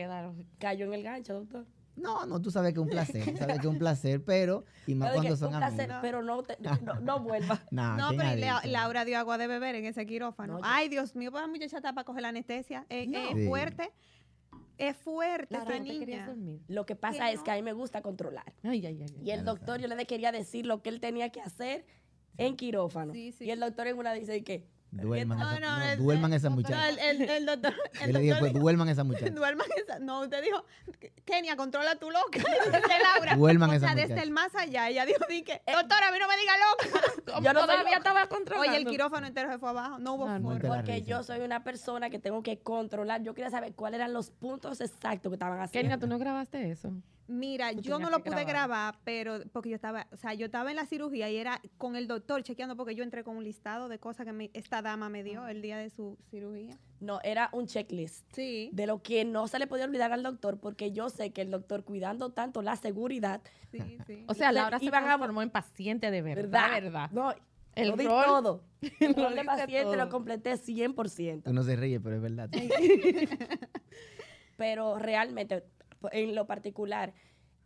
cayó 0.58 0.86
en 0.86 0.94
el 0.94 1.04
gancho, 1.04 1.34
doctor. 1.34 1.66
No, 2.02 2.26
no, 2.26 2.42
tú 2.42 2.52
sabes 2.52 2.74
que 2.74 2.80
es 2.80 2.84
un 2.84 2.90
placer, 2.90 3.38
sabes 3.38 3.60
que 3.60 3.68
es 3.68 3.74
un 3.74 3.78
placer, 3.78 4.24
pero, 4.26 4.66
y 4.88 4.96
más 4.96 5.14
cuando 5.14 5.36
son 5.38 5.54
un 5.54 5.60
placer, 5.60 5.92
pero 6.02 6.22
no, 6.22 6.44
no, 7.02 7.20
vuelva. 7.20 7.62
no, 7.72 8.10
pero 8.18 8.60
Laura 8.66 9.06
dio 9.06 9.18
agua 9.18 9.38
de 9.38 9.48
beber 9.48 9.76
en 9.76 9.86
ese 9.86 10.06
quirófano. 10.06 10.60
Ay, 10.64 10.90
Dios 10.90 11.16
mío, 11.16 11.32
pues 11.32 11.44
la 11.44 11.48
muchacha 11.48 11.78
está 11.78 11.94
para 11.94 12.06
coger 12.06 12.24
la 12.24 12.30
anestesia. 12.30 12.86
Es, 12.90 13.08
fuerte. 13.48 13.92
Es 14.78 14.98
fuerte 14.98 15.56
esta 15.56 15.80
niña. 15.80 16.34
Lo 16.68 16.86
que 16.86 16.96
pasa 16.96 17.32
es 17.32 17.42
que 17.44 17.52
a 17.52 17.56
mí 17.56 17.62
me 17.62 17.74
gusta 17.74 18.02
controlar. 18.02 18.52
Ay, 18.64 18.86
ay, 18.86 19.04
ay, 19.04 19.16
y 19.24 19.32
el 19.32 19.46
doctor, 19.46 19.80
yo 19.80 19.88
le 19.88 20.06
quería 20.06 20.32
decir 20.32 20.66
lo 20.66 20.82
que 20.82 20.90
él 20.90 21.00
tenía 21.00 21.30
que 21.30 21.42
hacer 21.42 21.86
en 22.38 22.56
quirófano. 22.56 23.14
Y 23.16 23.34
el 23.40 23.60
doctor 23.60 23.88
en 23.88 23.98
una 23.98 24.14
dice 24.14 24.44
que 24.44 24.66
Duerman, 24.92 25.40
esa, 25.40 25.60
no, 25.60 26.04
duerman 26.04 26.34
esa 26.34 26.50
muchacha. 26.50 26.90
el, 26.90 27.22
el, 27.22 27.46
doctor. 27.46 27.74
Yo 28.06 28.12
le 28.12 28.20
dije, 28.20 28.36
pues 28.40 28.54
duerman 28.54 28.90
esa 28.90 29.06
muchacha. 29.06 29.30
Duerman 29.30 29.68
esa. 29.78 30.00
No, 30.00 30.20
usted 30.20 30.44
dijo, 30.44 30.66
Kenia, 31.24 31.56
controla 31.56 31.96
tu 31.96 32.12
loca. 32.12 32.40
Dice 32.40 32.94
Laura. 33.16 33.36
Duerman 33.36 33.70
o 33.70 33.80
sea, 33.80 33.94
esa 33.94 33.96
desde 33.96 34.22
el 34.22 34.32
más 34.32 34.54
allá. 34.54 34.90
Ella 34.90 35.06
dijo, 35.06 35.20
que, 35.28 35.62
doctora, 35.66 36.10
a 36.10 36.12
mí 36.12 36.20
no 36.20 36.28
me 36.28 36.36
diga 36.36 36.54
loca. 36.58 37.42
yo 37.42 37.54
no 37.54 37.62
todavía 37.62 37.98
estaba 37.98 38.28
controlando. 38.28 38.70
Oye, 38.70 38.82
el 38.82 38.86
quirófano 38.86 39.28
entero 39.28 39.50
se 39.50 39.60
fue 39.60 39.70
abajo. 39.70 39.98
No 39.98 40.16
hubo 40.16 40.28
no, 40.28 40.60
Porque 40.60 41.04
yo 41.04 41.24
soy 41.24 41.40
una 41.40 41.64
persona 41.64 42.10
que 42.10 42.20
tengo 42.20 42.44
que 42.44 42.60
controlar. 42.60 43.24
Yo 43.24 43.34
quería 43.34 43.50
saber 43.50 43.74
cuáles 43.74 44.00
eran 44.00 44.12
los 44.12 44.30
puntos 44.30 44.82
exactos 44.82 45.30
que 45.30 45.36
estaban 45.36 45.62
haciendo. 45.62 45.88
Kenia, 45.88 46.00
¿tú 46.00 46.08
no 46.08 46.20
grabaste 46.20 46.70
eso? 46.70 46.92
Mira, 47.32 47.72
yo 47.72 47.98
no 47.98 48.10
lo 48.10 48.22
pude 48.22 48.44
grabar, 48.44 49.00
pero 49.06 49.40
porque 49.54 49.70
yo 49.70 49.76
estaba, 49.76 50.06
o 50.12 50.18
sea, 50.18 50.34
yo 50.34 50.48
estaba 50.48 50.70
en 50.70 50.76
la 50.76 50.86
cirugía 50.86 51.30
y 51.30 51.38
era 51.38 51.62
con 51.78 51.96
el 51.96 52.06
doctor 52.06 52.44
chequeando 52.44 52.76
porque 52.76 52.94
yo 52.94 53.04
entré 53.04 53.24
con 53.24 53.38
un 53.38 53.46
listado 53.46 53.88
de 53.88 54.00
cosas 54.00 54.26
que 54.26 54.52
esta 54.54 54.82
dama 54.82 55.10
me 55.10 55.24
dio 55.24 55.48
el 55.48 55.62
día 55.62 55.78
de 55.78 55.90
su 55.90 56.18
cirugía. 56.30 56.78
No, 57.00 57.22
era 57.24 57.50
un 57.54 57.68
checklist. 57.68 58.30
Sí. 58.34 58.70
De 58.74 58.86
lo 58.86 59.02
que 59.02 59.24
no 59.24 59.48
se 59.48 59.60
le 59.60 59.68
podía 59.68 59.86
olvidar 59.86 60.12
al 60.12 60.24
doctor 60.24 60.60
porque 60.60 60.92
yo 60.92 61.10
sé 61.10 61.32
que 61.32 61.42
el 61.42 61.52
doctor 61.52 61.86
cuidando 61.86 62.32
tanto 62.32 62.62
la 62.62 62.76
seguridad. 62.76 63.42
Sí, 63.72 63.98
sí. 64.06 64.26
o 64.28 64.34
sea, 64.34 64.52
Laura 64.52 64.80
se 64.80 64.90
transformó 64.90 65.42
en 65.42 65.52
paciente 65.52 66.12
de 66.12 66.22
verdad, 66.22 66.70
verdad. 66.70 67.12
No, 67.12 67.34
el 67.76 67.90
lo 67.90 67.96
rol, 67.96 68.26
todo. 68.26 68.64
El 69.00 69.16
rol 69.16 69.36
de 69.36 69.46
paciente 69.46 69.96
lo 69.96 70.10
completé 70.10 70.56
100%. 70.56 71.44
Uno 71.46 71.64
se 71.64 71.78
ríe, 71.78 72.02
pero 72.02 72.18
es 72.18 72.22
verdad. 72.22 72.50
pero 74.58 75.00
realmente 75.00 75.64
en 76.12 76.36
lo 76.36 76.48
particular, 76.48 77.14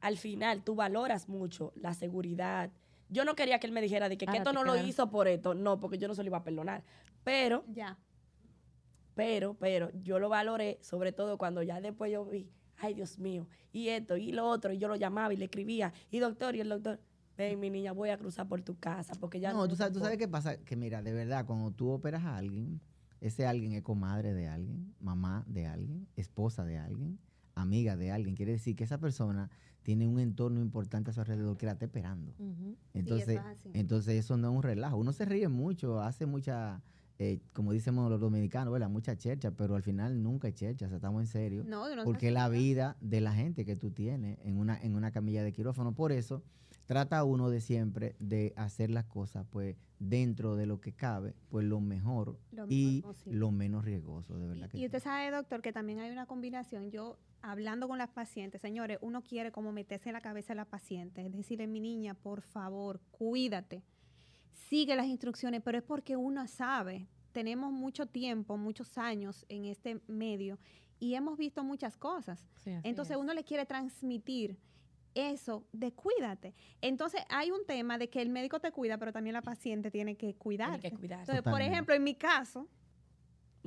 al 0.02 0.18
final 0.18 0.64
tú 0.64 0.76
valoras 0.76 1.30
mucho 1.30 1.74
la 1.76 1.94
seguridad. 1.94 2.72
Yo 3.10 3.26
no 3.26 3.36
quería 3.36 3.60
que 3.60 3.68
él 3.68 3.74
me 3.74 3.82
dijera 3.82 4.10
de 4.10 4.18
que, 4.18 4.26
esto 4.26 4.54
no 4.54 4.64
lo 4.64 4.76
hizo 4.76 5.10
por 5.10 5.28
esto, 5.28 5.54
no, 5.54 5.80
porque 5.80 5.98
yo 5.98 6.08
no 6.08 6.16
se 6.16 6.24
lo 6.24 6.28
iba 6.28 6.38
a 6.38 6.44
perdonar. 6.44 6.84
Pero, 7.24 7.64
ya. 7.68 7.98
Pero, 9.16 9.56
pero, 9.56 9.92
yo 10.04 10.20
lo 10.20 10.30
valoré, 10.30 10.78
sobre 10.82 11.12
todo 11.12 11.38
cuando 11.38 11.64
ya 11.64 11.80
después 11.80 12.12
yo 12.12 12.26
vi, 12.26 12.50
ay 12.78 12.94
Dios 12.94 13.18
mío, 13.18 13.48
y 13.72 13.90
esto, 13.90 14.18
y 14.18 14.32
lo 14.32 14.46
otro, 14.48 14.74
y 14.74 14.78
yo 14.78 14.88
lo 14.88 14.96
llamaba 14.96 15.34
y 15.34 15.38
le 15.38 15.46
escribía, 15.46 15.94
y 16.12 16.20
doctor, 16.20 16.56
y 16.56 16.62
el 16.62 16.70
doctor, 16.70 17.00
ven 17.38 17.60
mi 17.60 17.70
niña, 17.70 17.94
voy 17.94 18.10
a 18.10 18.18
cruzar 18.18 18.48
por 18.48 18.62
tu 18.62 18.78
casa, 18.78 19.14
porque 19.20 19.40
ya 19.40 19.54
no. 19.54 19.60
No, 19.60 19.68
tú 19.68 19.76
sabes, 19.76 19.94
tú 19.94 20.00
sabes 20.00 20.18
qué 20.18 20.28
pasa, 20.28 20.58
que 20.58 20.76
mira, 20.76 21.02
de 21.02 21.14
verdad, 21.14 21.46
cuando 21.46 21.72
tú 21.72 21.90
operas 21.92 22.26
a 22.26 22.38
alguien, 22.38 22.82
ese 23.22 23.48
alguien 23.48 23.74
es 23.74 23.82
comadre 23.82 24.34
de 24.34 24.48
alguien, 24.48 24.94
mamá 25.00 25.46
de 25.48 25.66
alguien, 25.66 26.08
esposa 26.16 26.66
de 26.66 26.78
alguien, 26.78 27.20
amiga 27.56 27.98
de 27.98 28.12
alguien, 28.12 28.36
quiere 28.36 28.54
decir 28.54 28.76
que 28.76 28.84
esa 28.84 29.00
persona 29.00 29.50
tiene 29.84 30.08
un 30.08 30.20
entorno 30.20 30.62
importante 30.62 31.12
a 31.12 31.14
su 31.14 31.22
alrededor 31.22 31.58
que 31.58 31.66
la 31.66 31.74
está 31.74 31.86
esperando. 31.86 32.34
Entonces, 32.94 33.40
entonces 33.74 34.16
eso 34.16 34.38
no 34.38 34.50
es 34.50 34.56
un 34.56 34.64
relajo. 34.64 34.98
Uno 34.98 35.14
se 35.14 35.26
ríe 35.26 35.48
mucho, 35.48 36.02
hace 36.02 36.26
mucha 36.26 36.82
eh, 37.18 37.40
como 37.54 37.72
decimos 37.72 38.10
los 38.10 38.20
dominicanos, 38.20 38.74
¿verdad? 38.74 38.90
mucha 38.90 39.16
chercha, 39.16 39.52
pero 39.52 39.76
al 39.76 39.84
final 39.84 40.22
nunca 40.22 40.48
hay 40.48 40.54
chercha, 40.54 40.86
o 40.86 40.90
sea, 40.90 40.98
estamos 40.98 41.22
en 41.22 41.28
serio. 41.28 41.64
No, 41.66 41.94
no 41.96 42.04
porque 42.04 42.28
es 42.28 42.34
la 42.34 42.50
vida 42.50 42.98
de 43.00 43.22
la 43.22 43.34
gente 43.34 43.64
que 43.64 43.78
tú 43.78 43.92
tienes 43.92 44.38
en 44.44 44.58
una, 44.58 44.78
en 44.82 44.96
una 44.96 45.12
camilla 45.12 45.42
de 45.42 45.54
quirófano. 45.54 45.94
Por 45.94 46.12
eso, 46.12 46.44
trata 46.86 47.24
uno 47.24 47.50
de 47.50 47.62
siempre 47.62 48.18
de 48.20 48.54
hacer 48.58 48.92
las 48.92 49.06
cosas, 49.06 49.46
pues, 49.50 49.78
dentro 49.98 50.58
de 50.58 50.66
lo 50.66 50.82
que 50.82 50.92
cabe, 50.92 51.36
pues 51.48 51.66
lo 51.66 51.80
mejor 51.80 52.38
Lo 52.52 52.66
y 52.68 52.98
mejor 52.98 53.16
lo 53.28 53.52
menos 53.52 53.86
riesgoso, 53.86 54.38
de 54.38 54.48
verdad. 54.48 54.68
Y, 54.68 54.70
que 54.72 54.78
y 54.78 54.80
sí. 54.82 54.86
usted 54.88 55.02
sabe, 55.02 55.32
doctor, 55.32 55.62
que 55.62 55.72
también 55.72 56.00
hay 56.00 56.12
una 56.12 56.26
combinación. 56.26 56.92
Yo, 56.92 57.18
hablando 57.52 57.88
con 57.88 57.98
las 57.98 58.10
pacientes, 58.10 58.62
señores, 58.62 58.98
uno 59.02 59.22
quiere 59.22 59.52
como 59.52 59.72
meterse 59.72 60.10
en 60.10 60.14
la 60.14 60.22
cabeza 60.22 60.54
de 60.54 60.58
la 60.58 60.66
paciente, 60.66 61.26
es 61.26 61.32
decirle, 61.32 61.68
mi 61.68 61.80
niña, 61.80 62.14
por 62.16 62.42
favor, 62.42 63.00
cuídate, 63.12 63.84
sigue 64.52 64.96
las 64.96 65.06
instrucciones, 65.06 65.62
pero 65.62 65.78
es 65.78 65.84
porque 65.84 66.16
uno 66.16 66.48
sabe, 66.48 67.08
tenemos 67.32 67.72
mucho 67.72 68.08
tiempo, 68.08 68.58
muchos 68.58 68.98
años 68.98 69.46
en 69.50 69.66
este 69.66 70.02
medio 70.08 70.58
y 71.00 71.14
hemos 71.16 71.38
visto 71.38 71.64
muchas 71.64 71.98
cosas. 71.98 72.48
Sí, 72.64 72.72
Entonces 72.84 73.16
es. 73.16 73.22
uno 73.22 73.34
le 73.34 73.44
quiere 73.44 73.66
transmitir 73.66 74.58
eso 75.14 75.66
de 75.72 75.92
cuídate. 75.94 76.54
Entonces 76.82 77.22
hay 77.30 77.52
un 77.52 77.66
tema 77.66 77.98
de 77.98 78.10
que 78.10 78.22
el 78.22 78.30
médico 78.30 78.60
te 78.60 78.72
cuida, 78.72 78.98
pero 78.98 79.12
también 79.14 79.34
la 79.34 79.42
paciente 79.42 79.92
tiene 79.92 80.16
que 80.16 80.34
Tiene 80.34 80.36
cuidar. 80.38 80.80
por 81.44 81.62
ejemplo, 81.62 81.94
en 81.94 82.04
mi 82.04 82.16
caso, 82.16 82.68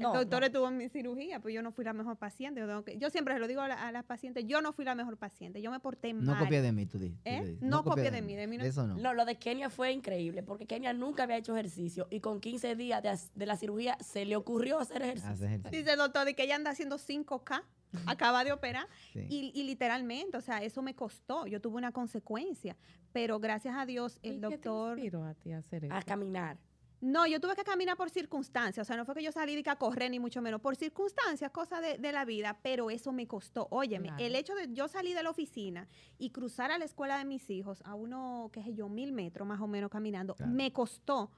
No, 0.03 0.13
el 0.15 0.21
doctor 0.21 0.41
no. 0.41 0.47
estuvo 0.47 0.69
en 0.69 0.77
mi 0.77 0.89
cirugía, 0.89 1.41
pues 1.41 1.55
yo 1.55 1.63
no 1.63 1.73
fui 1.73 1.85
la 1.85 1.93
mejor 1.93 2.17
paciente. 2.17 2.61
Yo, 2.61 2.67
tengo 2.67 2.85
que- 2.85 2.97
yo 2.99 3.11
siempre 3.11 3.35
se 3.35 3.41
lo 3.41 3.49
digo 3.49 3.61
a, 3.61 3.69
la- 3.69 3.87
a 3.89 3.93
las 3.93 4.05
pacientes, 4.05 4.45
yo 4.47 4.61
no 4.63 4.73
fui 4.73 4.85
la 4.85 4.95
mejor 4.95 5.17
paciente, 5.17 5.61
yo 5.63 5.71
me 5.71 5.81
porté 5.81 6.15
mal. 6.15 6.25
No 6.25 6.39
copia 6.39 6.63
de 6.63 6.73
mí, 6.73 6.87
tú 6.87 6.99
dices. 6.99 7.19
¿Eh? 7.25 7.57
No 7.61 7.85
copia 7.85 8.11
de 8.11 8.23
mí, 8.23 8.35
de 8.37 8.47
mí 8.47 8.59
no- 8.59 8.65
Eso 8.65 8.87
no. 8.87 8.97
No, 8.97 9.15
lo 9.15 9.25
de 9.25 9.37
Kenia 9.39 9.71
fue 9.71 9.93
increíble, 9.93 10.43
porque 10.43 10.67
Kenia 10.67 10.93
nunca 10.93 11.25
había 11.25 11.37
hecho 11.37 11.55
ejercicio 11.57 12.07
y 12.11 12.21
con 12.21 12.41
15 12.41 12.77
días 12.77 13.03
de, 13.35 13.47
la 13.47 13.57
cirugía 13.57 13.97
se 14.01 14.25
le 14.25 14.37
ocurrió 14.37 14.79
hacer 14.79 15.03
ejercicio. 15.03 15.31
Hace 15.31 15.45
ejercicio. 15.47 15.79
Dice 15.79 15.93
el 15.93 15.99
doctor 15.99 16.25
de 16.25 16.35
que 16.35 16.45
ella 16.45 16.57
anda 16.57 16.71
haciendo 16.71 16.97
5K, 16.99 17.63
acaba 18.07 18.45
de 18.45 18.53
operar, 18.53 18.87
Sí. 19.15 19.27
y, 19.31 19.53
y 19.55 19.63
literalmente, 19.65 20.37
o 20.37 20.41
sea, 20.43 20.63
eso 20.63 20.83
me 20.83 20.95
costó, 20.95 21.47
yo 21.47 21.61
tuve 21.61 21.77
una 21.77 21.91
consecuencia, 21.93 22.77
pero 23.13 23.41
gracias 23.41 23.75
a 23.77 23.87
Dios 23.87 24.19
¿Y 24.23 24.29
el 24.29 24.35
qué 24.35 24.41
te 24.41 24.69
doctor... 24.69 24.99
inspiró 24.99 25.25
a 25.25 25.35
ti 25.35 25.53
a 25.53 25.59
hacer 25.59 25.85
eso? 25.87 25.95
A 25.95 26.03
caminar. 26.03 26.59
No, 27.01 27.27
yo 27.29 27.39
tuve 27.41 27.55
que 27.55 27.63
caminar 27.63 27.97
por 27.97 28.11
circunstancias, 28.11 28.85
o 28.85 28.87
sea, 28.87 28.97
no 28.97 29.05
fue 29.05 29.15
que 29.15 29.23
yo 29.23 29.31
salí 29.31 29.55
de 29.55 29.63
que 29.63 29.71
a 29.71 29.77
correr, 29.77 30.11
ni 30.11 30.19
mucho 30.19 30.43
menos, 30.43 30.61
por 30.61 30.75
circunstancias, 30.75 31.51
cosas 31.53 31.81
de, 31.81 31.97
de 31.99 32.11
la 32.13 32.25
vida, 32.25 32.59
pero 32.61 32.91
eso 32.91 33.13
me 33.13 33.27
costó. 33.29 33.69
Óyeme, 33.71 34.09
Claro. 34.09 34.25
el 34.25 34.35
hecho 34.35 34.55
de 34.57 34.73
yo 34.73 34.89
salir 34.89 35.15
de 35.17 35.23
la 35.23 35.31
oficina 35.31 35.87
y 36.19 36.31
cruzar 36.31 36.73
a 36.73 36.79
la 36.79 36.85
escuela 36.85 37.17
de 37.19 37.25
mis 37.25 37.49
hijos, 37.51 37.83
a 37.85 37.95
uno, 37.95 38.51
qué 38.53 38.63
sé 38.65 38.75
yo, 38.75 38.89
mil 38.89 39.13
metros 39.13 39.47
más 39.47 39.61
o 39.61 39.69
menos 39.69 39.91
caminando, 39.91 40.35
Claro. 40.35 40.51
me 40.53 40.73
costó 40.73 41.31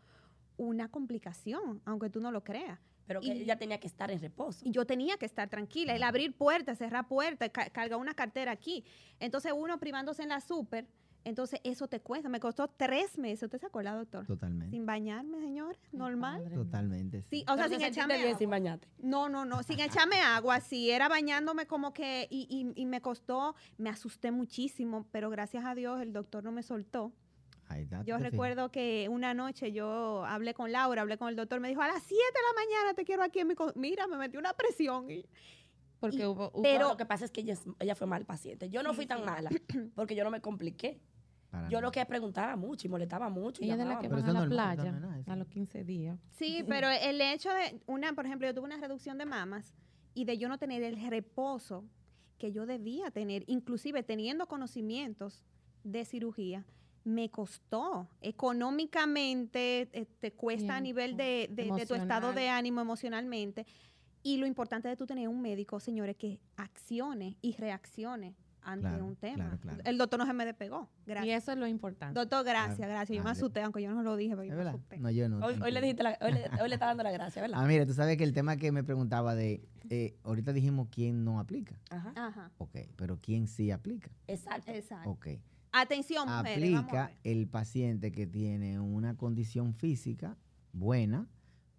una 0.57 0.90
complicación, 0.90 1.83
aunque 1.85 2.09
tú 2.11 2.21
no 2.21 2.31
lo 2.33 2.43
creas. 2.43 2.79
Pero 3.07 3.21
que 3.21 3.26
Y- 3.26 3.43
ella 3.43 3.59
tenía 3.59 3.79
que 3.81 3.88
estar 3.88 4.11
en 4.11 4.21
reposo. 4.21 4.61
Y 4.64 4.71
yo 4.71 4.87
tenía 4.87 5.17
que 5.17 5.26
estar 5.26 5.49
tranquila, 5.49 5.95
el 5.97 6.02
abrir 6.05 6.33
puertas, 6.37 6.79
cerrar 6.79 7.09
puertas, 7.09 7.50
ca- 7.50 7.69
cargar 7.71 7.99
una 7.99 8.14
cartera 8.14 8.52
aquí. 8.52 8.85
Entonces 9.19 9.52
uno 9.55 9.79
privándose 9.81 10.23
en 10.23 10.29
la 10.29 10.40
súper, 10.40 10.87
entonces 11.25 11.61
eso 11.65 11.87
te 11.89 12.00
cuesta. 12.00 12.29
Me 12.29 12.41
costó 12.41 12.69
tres 12.69 13.19
meses, 13.19 13.43
¿usted 13.45 13.59
se 13.61 13.67
acuerda, 13.67 13.95
doctor? 13.95 14.27
Totalmente. 14.27 14.71
Sin 14.77 14.87
bañarme, 14.87 15.39
señores, 15.41 15.79
normal. 15.93 16.43
padre. 16.43 16.55
Totalmente. 16.57 17.23
Sí, 17.23 17.41
Sí. 17.41 17.45
o 17.49 17.55
sea, 17.57 17.67
Pero 17.67 17.79
sin 17.79 17.83
echarme 17.87 18.15
bien 18.17 18.27
agua. 18.29 18.39
sin 18.39 18.50
bañarte. 18.50 18.89
No, 18.99 19.29
no, 19.29 19.45
no, 19.45 19.62
sin 19.62 19.79
echarme 20.09 20.17
agua, 20.21 20.61
sí, 20.61 20.91
era 20.91 21.09
bañándome 21.09 21.67
como 21.67 21.93
que, 21.93 22.27
y, 22.31 22.47
y- 22.49 22.81
y 22.81 22.87
me 22.87 23.00
costó, 23.00 23.55
me 23.79 23.91
asusté 23.91 24.31
muchísimo, 24.31 25.07
pero 25.12 25.31
gracias 25.31 25.65
a 25.65 25.75
Dios 25.75 26.00
el 26.00 26.12
doctor 26.12 26.43
no 26.45 26.53
me 26.53 26.62
soltó. 26.62 27.12
Yo 28.05 28.19
recuerdo 28.19 28.73
que 28.73 29.07
una 29.09 29.33
noche 29.33 29.71
yo 29.71 30.25
hablé 30.25 30.55
con 30.55 30.73
Laura, 30.73 31.03
hablé 31.03 31.17
con 31.19 31.29
el 31.29 31.37
doctor, 31.37 31.61
me 31.61 31.69
dijo, 31.69 31.81
a 31.81 31.87
las 31.87 32.03
7 32.03 32.17
de 32.21 32.41
la 32.43 32.65
mañana 32.65 32.95
te 32.95 33.05
quiero 33.05 33.23
aquí 33.23 33.39
en 33.39 33.47
mi... 33.47 33.55
co-". 33.55 33.73
Mira, 33.77 34.09
me 34.09 34.17
metí 34.17 34.37
una 34.37 34.53
presión. 34.55 35.09
y- 35.09 35.25
Porque 36.00 36.17
y- 36.17 36.25
hubo, 36.25 36.50
hubo- 36.53 36.62
pero- 36.62 36.89
lo 36.89 36.97
que 36.97 37.07
pasa 37.07 37.25
es 37.25 37.31
que 37.31 37.43
ella, 37.43 37.55
ella 37.79 37.95
fue 37.95 38.09
mal 38.09 38.25
paciente. 38.27 38.71
Yo 38.71 38.83
no 38.83 38.91
Sí, 38.91 38.97
fui 38.97 39.07
tan 39.07 39.25
mala 39.25 39.50
porque 39.95 40.17
yo 40.17 40.25
no 40.25 40.31
me 40.33 40.41
compliqué. 40.41 40.99
Para 41.50 41.69
Yo 41.69 41.78
nada. 41.78 41.83
lo 41.88 41.90
que 41.92 42.07
preguntaba 42.07 42.54
mucho 42.57 42.87
y 42.87 42.90
molestaba 42.90 43.28
mucho. 43.28 43.62
y 43.62 43.66
ella 43.66 43.76
de 43.76 43.85
la 43.85 43.99
que 43.99 44.09
Pero 44.09 44.21
van 44.23 44.30
a 44.30 44.33
la 44.33 44.40
normal, 44.47 44.76
playa 44.76 45.23
a 45.26 45.37
los 45.37 45.49
15 45.49 45.85
días. 45.85 46.19
Sí, 46.30 46.64
pero 46.69 46.88
el 46.88 47.21
hecho 47.21 47.50
de, 47.50 47.80
una, 47.87 48.12
por 48.12 48.25
ejemplo, 48.26 48.47
yo 48.47 48.54
tuve 48.54 48.64
una 48.66 48.76
reducción 48.78 49.19
de 49.19 49.26
mamas 49.26 49.75
y 50.14 50.25
de 50.25 50.38
yo 50.38 50.49
no 50.49 50.59
tener 50.59 50.83
el 50.83 50.97
reposo 51.11 51.85
que 52.38 52.52
yo 52.52 52.66
debía 52.66 53.11
tener, 53.11 53.45
inclusive 53.49 54.02
teniendo 54.02 54.47
conocimientos 54.47 55.42
de 55.85 56.04
cirugía, 56.04 56.64
me 57.04 57.30
costó 57.30 58.09
económicamente, 58.21 59.88
eh, 59.92 60.07
te 60.21 60.33
cuesta 60.33 60.76
a 60.76 60.80
nivel 60.80 61.16
de, 61.16 61.49
de- 61.50 61.71
de 61.73 61.87
tu 61.87 61.95
estado 61.95 62.33
de 62.33 62.49
ánimo 62.49 62.80
emocionalmente. 62.80 63.66
Y 64.23 64.37
lo 64.37 64.47
importante 64.47 64.88
de 64.88 64.97
tú 64.97 65.07
tener 65.07 65.28
un 65.28 65.40
médico, 65.40 65.80
señores, 65.80 66.16
que 66.16 66.40
accione 66.57 67.37
y 67.40 67.52
reaccione 67.57 68.35
ante 68.62 68.83
Claro, 68.88 69.07
un 69.07 69.17
tema. 69.17 69.35
claro, 69.37 69.59
claro. 69.59 69.81
El 69.85 69.99
doctor 69.99 70.19
no 70.21 70.26
se 70.26 70.33
me 70.33 70.45
despegó. 70.45 70.88
Y 71.07 71.11
Gracias. 71.11 71.43
eso 71.45 71.52
es 71.52 71.59
lo 71.59 71.67
importante. 71.67 72.19
Doctor, 72.19 72.45
gracias, 72.45 72.79
gracias. 72.88 73.09
Yo 73.09 73.14
me 73.17 73.23
claro. 73.23 73.37
asusté, 73.38 73.62
aunque 73.62 73.83
yo 73.83 73.93
no 73.93 74.02
lo 74.02 74.17
dije, 74.17 74.37
pero 74.37 74.43
¿Es 74.45 74.50
yo 74.50 74.57
me 74.57 74.69
asusté. 74.69 74.99
No, 74.99 75.11
yo 75.11 75.29
no. 75.29 75.45
Hoy, 75.45 75.55
hoy 75.62 75.71
le 75.73 75.81
dijiste 75.81 76.02
la- 76.02 76.19
hoy, 76.21 76.33
le, 76.33 76.50
hoy 76.62 76.69
le 76.69 76.75
está 76.75 76.87
dando 76.87 77.02
la 77.02 77.11
gracia, 77.12 77.43
¿verdad? 77.43 77.59
Ah, 77.62 77.67
mira, 77.67 77.87
tú 77.87 77.95
sabes 77.95 78.17
que 78.17 78.25
el 78.25 78.33
tema 78.33 78.57
que 78.57 78.73
me 78.73 78.85
preguntaba 78.85 79.35
de, 79.35 79.67
eh, 79.88 80.17
ahorita 80.25 80.52
dijimos 80.52 80.88
quién 80.90 81.25
no 81.25 81.38
aplica. 81.40 81.75
Ajá. 81.90 82.12
Ajá, 82.17 82.50
Ok, 82.59 82.76
pero 82.97 83.19
quién 83.21 83.47
sí 83.49 83.71
aplica. 83.71 84.11
Exacto. 84.26 84.71
exacto. 84.73 85.11
Ok. 85.11 85.26
Atención, 85.73 86.29
mujeres, 86.29 86.73
vamos 86.73 86.93
a 86.93 87.05
Aplica 87.05 87.07
ver. 87.07 87.19
el 87.38 87.47
paciente 87.47 88.11
que 88.11 88.26
tiene 88.26 88.81
una 88.81 89.17
condición 89.17 89.73
física 89.73 90.37
buena, 90.73 91.29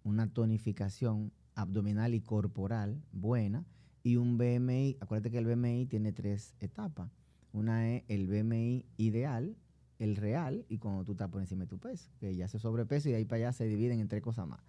una 0.02 0.26
tonificación 0.32 1.30
abdominal 1.54 2.14
y 2.14 2.20
corporal 2.22 3.02
buena 3.12 3.66
y 4.02 4.16
un 4.16 4.36
BMI. 4.38 4.98
Acuérdate 5.00 5.30
que 5.30 5.38
el 5.38 5.46
BMI 5.46 5.86
tiene 5.86 6.12
tres 6.12 6.54
etapas. 6.60 7.10
Una 7.52 7.88
es 7.90 8.04
el 8.08 8.26
BMI 8.26 8.86
ideal, 8.96 9.56
el 9.98 10.16
real 10.16 10.64
y 10.68 10.78
cuando 10.78 11.04
tú 11.04 11.12
estás 11.12 11.28
por 11.28 11.40
encima 11.40 11.64
de 11.64 11.68
tu 11.68 11.78
peso, 11.78 12.10
que 12.18 12.34
ya 12.34 12.48
se 12.48 12.58
sobrepeso 12.58 13.08
y 13.08 13.12
de 13.12 13.18
ahí 13.18 13.24
para 13.24 13.36
allá 13.36 13.52
se 13.52 13.66
dividen 13.66 14.00
en 14.00 14.08
tres 14.08 14.22
cosas 14.22 14.46
más. 14.46 14.60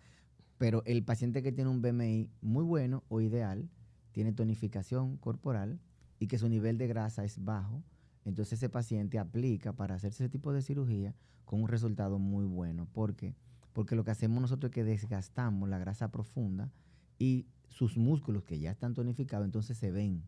Pero 0.58 0.84
el 0.86 1.04
paciente 1.04 1.42
que 1.42 1.52
tiene 1.52 1.70
un 1.70 1.82
BMI 1.82 2.30
muy 2.42 2.64
bueno 2.64 3.04
o 3.10 3.22
ideal, 3.22 3.70
tiene 4.12 4.32
tonificación 4.32 5.18
corporal 5.18 5.80
y 6.20 6.28
que 6.28 6.38
su 6.38 6.48
nivel 6.48 6.78
de 6.78 6.88
grasa 6.88 7.24
es 7.24 7.44
bajo, 7.44 7.84
entonces 8.26 8.60
ese 8.60 8.70
paciente 8.70 9.20
aplica 9.20 9.74
para 9.74 9.96
hacerse 9.96 10.24
ese 10.24 10.30
tipo 10.30 10.54
de 10.54 10.62
cirugía 10.62 11.16
con 11.46 11.62
un 11.62 11.68
resultado 11.68 12.20
muy 12.20 12.46
bueno. 12.46 12.88
¿Por 12.94 13.16
qué? 13.16 13.36
Porque 13.74 13.96
lo 13.96 14.04
que 14.04 14.12
hacemos 14.12 14.40
nosotros 14.42 14.70
es 14.70 14.76
que 14.76 14.84
desgastamos 14.84 15.68
la 15.68 15.80
grasa 15.80 16.12
profunda 16.12 16.72
y 17.18 17.48
sus 17.74 17.98
músculos 17.98 18.44
que 18.44 18.60
ya 18.60 18.72
están 18.72 18.94
tonificados, 18.94 19.46
entonces 19.46 19.78
se 19.78 19.92
ven. 19.92 20.24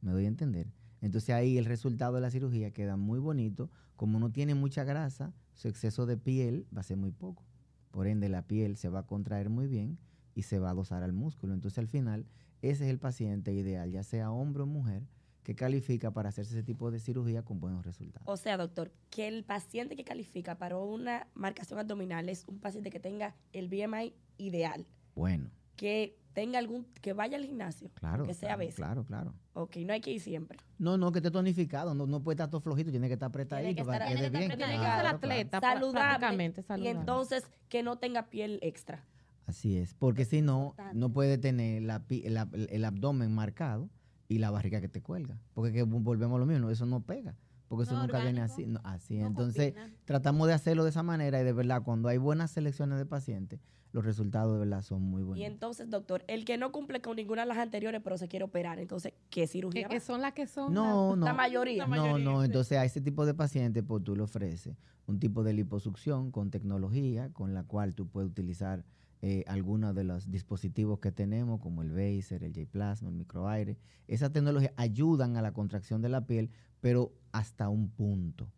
¿Me 0.00 0.12
doy 0.12 0.24
a 0.24 0.28
entender? 0.28 0.68
Entonces 1.00 1.30
ahí 1.30 1.58
el 1.58 1.64
resultado 1.64 2.14
de 2.14 2.20
la 2.20 2.30
cirugía 2.30 2.70
queda 2.72 2.96
muy 2.96 3.18
bonito. 3.18 3.70
Como 3.96 4.18
no 4.18 4.30
tiene 4.30 4.54
mucha 4.54 4.84
grasa, 4.84 5.34
su 5.54 5.68
exceso 5.68 6.06
de 6.06 6.16
piel 6.16 6.66
va 6.74 6.80
a 6.80 6.84
ser 6.84 6.96
muy 6.96 7.10
poco. 7.10 7.44
Por 7.90 8.06
ende, 8.06 8.28
la 8.28 8.46
piel 8.46 8.76
se 8.76 8.88
va 8.88 9.00
a 9.00 9.06
contraer 9.06 9.50
muy 9.50 9.66
bien 9.66 9.98
y 10.34 10.42
se 10.42 10.58
va 10.58 10.70
a 10.70 10.74
dosar 10.74 11.02
al 11.02 11.12
músculo. 11.12 11.54
Entonces 11.54 11.78
al 11.78 11.88
final, 11.88 12.24
ese 12.62 12.84
es 12.84 12.90
el 12.90 12.98
paciente 12.98 13.52
ideal, 13.52 13.90
ya 13.90 14.04
sea 14.04 14.30
hombre 14.30 14.62
o 14.62 14.66
mujer, 14.66 15.02
que 15.42 15.56
califica 15.56 16.12
para 16.12 16.28
hacerse 16.28 16.52
ese 16.52 16.62
tipo 16.62 16.90
de 16.92 17.00
cirugía 17.00 17.42
con 17.42 17.60
buenos 17.60 17.84
resultados. 17.84 18.28
O 18.28 18.36
sea, 18.36 18.56
doctor, 18.56 18.92
que 19.10 19.26
el 19.26 19.42
paciente 19.42 19.96
que 19.96 20.04
califica 20.04 20.56
para 20.56 20.78
una 20.78 21.26
marcación 21.34 21.80
abdominal 21.80 22.28
es 22.28 22.46
un 22.46 22.60
paciente 22.60 22.90
que 22.90 23.00
tenga 23.00 23.34
el 23.52 23.68
BMI 23.68 24.14
ideal, 24.38 24.86
Bueno, 25.16 25.50
que 25.76 26.16
tenga 26.40 26.58
algún, 26.58 26.86
que 27.02 27.12
vaya 27.12 27.36
al 27.36 27.44
gimnasio, 27.44 27.90
claro. 27.92 28.24
que 28.24 28.32
sea 28.32 28.54
a 28.54 28.56
veces. 28.56 28.76
Claro, 28.76 29.04
claro. 29.04 29.34
Ok, 29.52 29.76
no 29.84 29.92
hay 29.92 30.00
que 30.00 30.10
ir 30.12 30.20
siempre. 30.22 30.58
No, 30.78 30.96
no, 30.96 31.12
que 31.12 31.18
esté 31.18 31.30
tonificado, 31.30 31.94
no, 31.94 32.06
no 32.06 32.22
puede 32.22 32.36
estar 32.36 32.48
todo 32.48 32.62
flojito, 32.62 32.90
tiene 32.90 33.08
que 33.08 33.12
estar 33.14 33.28
apretadito 33.28 33.74
que 33.76 33.84
para 33.84 34.06
estar- 34.06 34.08
que 34.08 34.14
tiene 34.14 34.30
quede 34.30 34.32
que 34.32 34.38
bien. 34.38 34.52
estar 34.52 34.68
Tiene 34.70 34.82
que 34.82 34.96
ser 34.96 35.06
atleta, 35.06 35.60
Saludable. 35.60 36.00
prácticamente 36.00 36.60
Y 36.62 36.64
saludable. 36.64 36.98
entonces 36.98 37.44
que 37.68 37.82
no 37.82 37.98
tenga 37.98 38.30
piel 38.30 38.58
extra. 38.62 39.04
Así 39.46 39.76
es, 39.76 39.92
porque 39.94 40.24
si 40.24 40.40
no, 40.40 40.74
no 40.94 41.12
puede 41.12 41.36
tener 41.36 41.82
la 41.82 42.06
pi- 42.06 42.22
la- 42.28 42.48
el 42.70 42.84
abdomen 42.86 43.34
marcado 43.34 43.90
y 44.28 44.38
la 44.38 44.50
barriga 44.50 44.80
que 44.80 44.88
te 44.88 45.02
cuelga. 45.02 45.38
Porque 45.52 45.72
que 45.74 45.82
volvemos 45.82 46.36
a 46.36 46.38
lo 46.40 46.46
mismo, 46.46 46.70
eso 46.70 46.86
no 46.86 47.02
pega. 47.02 47.36
Porque 47.68 47.82
eso 47.84 47.94
No, 47.94 48.02
nunca 48.02 48.20
viene 48.22 48.40
así. 48.40 48.64
no, 48.66 48.80
así, 48.82 49.18
No 49.18 49.26
entonces 49.26 49.74
combina. 49.74 49.94
tratamos 50.06 50.48
de 50.48 50.54
hacerlo 50.54 50.84
de 50.84 50.90
esa 50.90 51.02
manera 51.02 51.38
y 51.40 51.44
de 51.44 51.52
verdad, 51.52 51.82
cuando 51.82 52.08
hay 52.08 52.16
buenas 52.18 52.50
selecciones 52.50 52.96
de 52.98 53.04
pacientes, 53.06 53.60
los 53.92 54.04
resultados 54.04 54.52
de 54.52 54.58
verdad 54.60 54.82
son 54.82 55.02
muy 55.02 55.22
Y 55.22 55.24
buenos. 55.24 55.46
entonces, 55.46 55.90
doctor, 55.90 56.24
el 56.28 56.44
que 56.44 56.56
no 56.58 56.72
cumple 56.72 57.00
con 57.00 57.16
ninguna 57.16 57.42
de 57.42 57.48
las 57.48 57.58
anteriores, 57.58 58.00
pero 58.02 58.16
se 58.18 58.28
quiere 58.28 58.44
operar, 58.44 58.78
entonces, 58.78 59.12
¿qué 59.30 59.42
que, 59.42 59.46
cirugía? 59.46 59.88
que 59.88 59.96
va? 59.96 60.00
son 60.00 60.20
las 60.20 60.32
que 60.32 60.46
son 60.46 60.72
No, 60.72 61.16
no. 61.16 61.24
La 61.24 61.32
mayoría. 61.32 61.86
No, 61.86 62.18
no, 62.18 62.44
entonces 62.44 62.78
a 62.78 62.84
ese 62.84 63.00
tipo 63.00 63.26
de 63.26 63.34
pacientes, 63.34 63.82
pues 63.86 64.04
tú 64.04 64.14
le 64.14 64.22
ofreces 64.22 64.76
un 65.06 65.18
tipo 65.18 65.42
de 65.42 65.52
liposucción 65.52 66.30
con 66.30 66.50
tecnología, 66.50 67.30
con 67.32 67.52
la 67.52 67.64
cual 67.64 67.94
tú 67.94 68.06
puedes 68.06 68.30
utilizar 68.30 68.84
eh, 69.22 69.44
algunos 69.48 69.94
de 69.94 70.04
los 70.04 70.30
dispositivos 70.30 70.98
que 71.00 71.12
tenemos, 71.12 71.60
como 71.60 71.82
el 71.82 71.90
Baser, 71.90 72.42
el 72.44 72.54
J-Plasma, 72.54 73.08
el 73.10 73.16
microaire. 73.16 73.76
Esas 74.06 74.32
tecnologías 74.32 74.72
ayudan 74.76 75.36
a 75.36 75.42
la 75.42 75.52
contracción 75.52 76.00
de 76.00 76.08
la 76.08 76.26
piel, 76.26 76.50
pero 76.80 77.12
hasta 77.32 77.68
un 77.68 77.90
punto. 77.90 78.50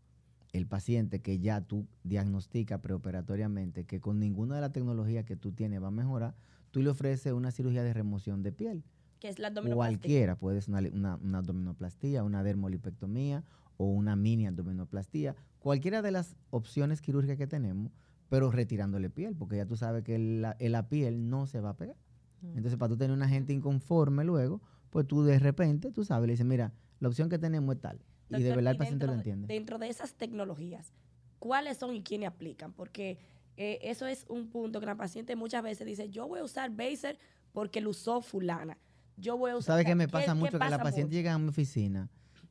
El 0.52 0.66
paciente 0.66 1.20
que 1.20 1.38
ya 1.38 1.62
tú 1.62 1.86
diagnosticas 2.04 2.80
preoperatoriamente 2.80 3.84
que 3.84 4.00
con 4.00 4.18
ninguna 4.18 4.56
de 4.56 4.60
las 4.60 4.72
tecnologías 4.72 5.24
que 5.24 5.36
tú 5.36 5.52
tienes 5.52 5.82
va 5.82 5.88
a 5.88 5.92
mejorar, 5.92 6.34
tú 6.70 6.82
le 6.82 6.90
ofreces 6.90 7.32
una 7.32 7.50
cirugía 7.50 7.82
de 7.82 7.92
remoción 7.92 8.42
de 8.42 8.52
piel. 8.52 8.84
Que 9.18 9.28
es 9.28 9.38
la 9.38 9.48
abdominoplastia. 9.48 9.98
Cualquiera, 9.98 10.36
puede 10.36 10.60
ser 10.60 10.74
una, 10.92 11.16
una, 11.16 11.38
abdominoplastia, 11.38 12.22
una 12.22 12.42
dermolipectomía 12.42 13.44
o 13.78 13.86
una 13.86 14.14
mini 14.14 14.46
abdominoplastia, 14.46 15.34
cualquiera 15.58 16.02
de 16.02 16.10
las 16.10 16.36
opciones 16.50 17.00
quirúrgicas 17.00 17.38
que 17.38 17.46
tenemos, 17.46 17.90
pero 18.28 18.50
retirándole 18.50 19.08
piel, 19.10 19.34
porque 19.34 19.56
ya 19.56 19.66
tú 19.66 19.76
sabes 19.76 20.04
que 20.04 20.18
la, 20.18 20.56
la 20.58 20.88
piel 20.88 21.30
no 21.30 21.46
se 21.46 21.60
va 21.60 21.70
a 21.70 21.76
pegar. 21.76 21.96
Entonces, 22.42 22.76
para 22.76 22.88
tú 22.88 22.96
tener 22.96 23.14
una 23.14 23.28
gente 23.28 23.52
inconforme 23.52 24.24
luego, 24.24 24.60
pues 24.90 25.06
tú 25.06 25.22
de 25.22 25.38
repente, 25.38 25.92
tú 25.92 26.04
sabes, 26.04 26.26
le 26.26 26.32
dices, 26.32 26.44
mira, 26.44 26.72
la 26.98 27.06
opción 27.06 27.28
que 27.28 27.38
tenemos 27.38 27.76
es 27.76 27.80
tal 27.80 28.00
y 28.38 28.42
de 28.42 28.50
verdad 28.50 28.72
el 28.72 28.78
paciente 28.78 29.06
lo 29.06 29.14
entiende. 29.14 29.46
Dentro 29.46 29.78
de 29.78 29.88
esas 29.88 30.14
tecnologías, 30.14 30.92
¿cuáles 31.38 31.78
son 31.78 31.94
y 31.94 32.02
quiénes 32.02 32.28
aplican? 32.28 32.72
Porque 32.72 33.18
eh, 33.56 33.78
eso 33.82 34.06
es 34.06 34.24
un 34.28 34.48
punto 34.48 34.80
que 34.80 34.86
la 34.86 34.96
paciente 34.96 35.36
muchas 35.36 35.62
veces 35.62 35.86
dice, 35.86 36.08
yo 36.10 36.26
voy 36.26 36.40
a 36.40 36.44
usar 36.44 36.70
Baser 36.70 37.18
porque 37.52 37.80
lo 37.80 37.90
usó 37.90 38.22
fulana. 38.22 38.78
Yo 39.16 39.36
voy 39.36 39.50
a 39.50 39.56
usar... 39.56 39.74
¿Sabe 39.74 39.84
qué 39.84 39.94
me 39.94 40.08
pasa 40.08 40.34
mucho? 40.34 40.58
que 40.58 40.68
la 40.68 40.82
paciente 40.82 41.14
llega 41.14 41.34
a 41.34 41.38
mi 41.38 41.48
oficina 41.48 42.08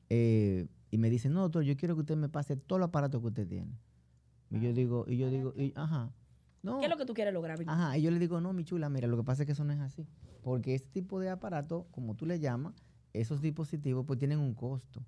eh, 0.09 0.67
y 0.91 0.97
me 0.97 1.09
dice, 1.09 1.29
no, 1.29 1.41
doctor, 1.41 1.63
yo 1.63 1.75
quiero 1.75 1.95
que 1.95 2.01
usted 2.01 2.17
me 2.17 2.29
pase 2.29 2.55
todo 2.55 2.77
el 2.77 2.83
aparato 2.83 3.19
que 3.21 3.27
usted 3.27 3.47
tiene. 3.47 3.77
Y 4.51 4.59
yo 4.59 4.73
digo, 4.73 5.05
y 5.07 5.17
yo 5.17 5.29
digo, 5.29 5.53
ajá. 5.75 6.11
No. 6.61 6.79
¿Qué 6.79 6.85
es 6.85 6.91
lo 6.91 6.97
que 6.97 7.05
tú 7.05 7.13
quieres 7.13 7.33
lograr? 7.33 7.57
Ajá, 7.65 7.97
y 7.97 8.03
yo 8.03 8.11
le 8.11 8.19
digo, 8.19 8.39
no, 8.39 8.53
mi 8.53 8.63
chula, 8.63 8.89
mira, 8.89 9.07
lo 9.07 9.17
que 9.17 9.23
pasa 9.23 9.43
es 9.43 9.45
que 9.47 9.53
eso 9.53 9.63
no 9.63 9.73
es 9.73 9.79
así. 9.79 10.05
Porque 10.43 10.75
este 10.75 10.89
tipo 10.89 11.19
de 11.19 11.29
aparato, 11.29 11.87
como 11.91 12.15
tú 12.15 12.25
le 12.25 12.39
llamas, 12.39 12.75
esos 13.13 13.41
dispositivos 13.41 14.05
pues 14.05 14.19
tienen 14.19 14.39
un 14.39 14.53
costo. 14.53 15.03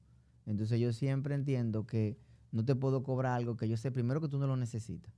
Entonces 0.46 0.80
yo 0.80 0.92
siempre 0.94 1.36
entiendo 1.36 1.86
que 1.86 2.18
no 2.52 2.64
te 2.64 2.76
puedo 2.76 3.04
cobrar 3.04 3.34
algo 3.34 3.58
que 3.58 3.68
yo 3.68 3.78
sé, 3.78 3.92
primero, 3.92 4.22
que 4.22 4.28
tú 4.28 4.38
no 4.38 4.48
lo 4.48 4.58
necesitas. 4.58 5.14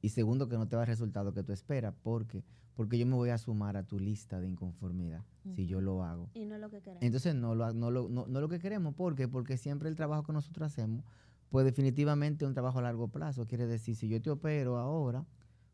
Y 0.00 0.10
segundo, 0.10 0.48
que 0.48 0.56
no 0.56 0.68
te 0.68 0.76
va 0.76 0.82
el 0.82 0.88
resultado 0.88 1.32
que 1.34 1.42
tú 1.42 1.52
esperas. 1.52 1.94
¿Por 2.02 2.26
qué? 2.26 2.44
Porque 2.74 2.96
yo 2.98 3.06
me 3.06 3.14
voy 3.14 3.30
a 3.30 3.38
sumar 3.38 3.76
a 3.76 3.82
tu 3.82 3.98
lista 3.98 4.40
de 4.40 4.48
inconformidad 4.48 5.24
si 5.56 5.66
yo 5.66 5.80
lo 5.80 6.04
hago. 6.04 6.30
Y 6.34 6.44
no 6.44 6.58
lo 6.58 6.70
que 6.70 6.80
queremos. 6.80 7.02
Entonces, 7.02 7.34
no 7.34 7.56
lo, 7.56 7.72
no 7.72 7.90
lo, 7.90 8.08
no, 8.08 8.26
lo 8.26 8.48
que 8.48 8.60
queremos. 8.60 8.94
¿Por 8.94 9.16
qué? 9.16 9.26
Porque 9.26 9.56
siempre 9.56 9.88
el 9.88 9.96
trabajo 9.96 10.22
que 10.22 10.32
nosotros 10.32 10.66
hacemos, 10.66 11.04
pues 11.50 11.64
definitivamente 11.64 12.44
es 12.44 12.48
un 12.48 12.54
trabajo 12.54 12.78
a 12.78 12.82
largo 12.82 13.08
plazo. 13.08 13.46
Quiere 13.46 13.66
decir, 13.66 13.96
si 13.96 14.06
yo 14.08 14.22
te 14.22 14.30
opero 14.30 14.78
ahora, 14.78 15.26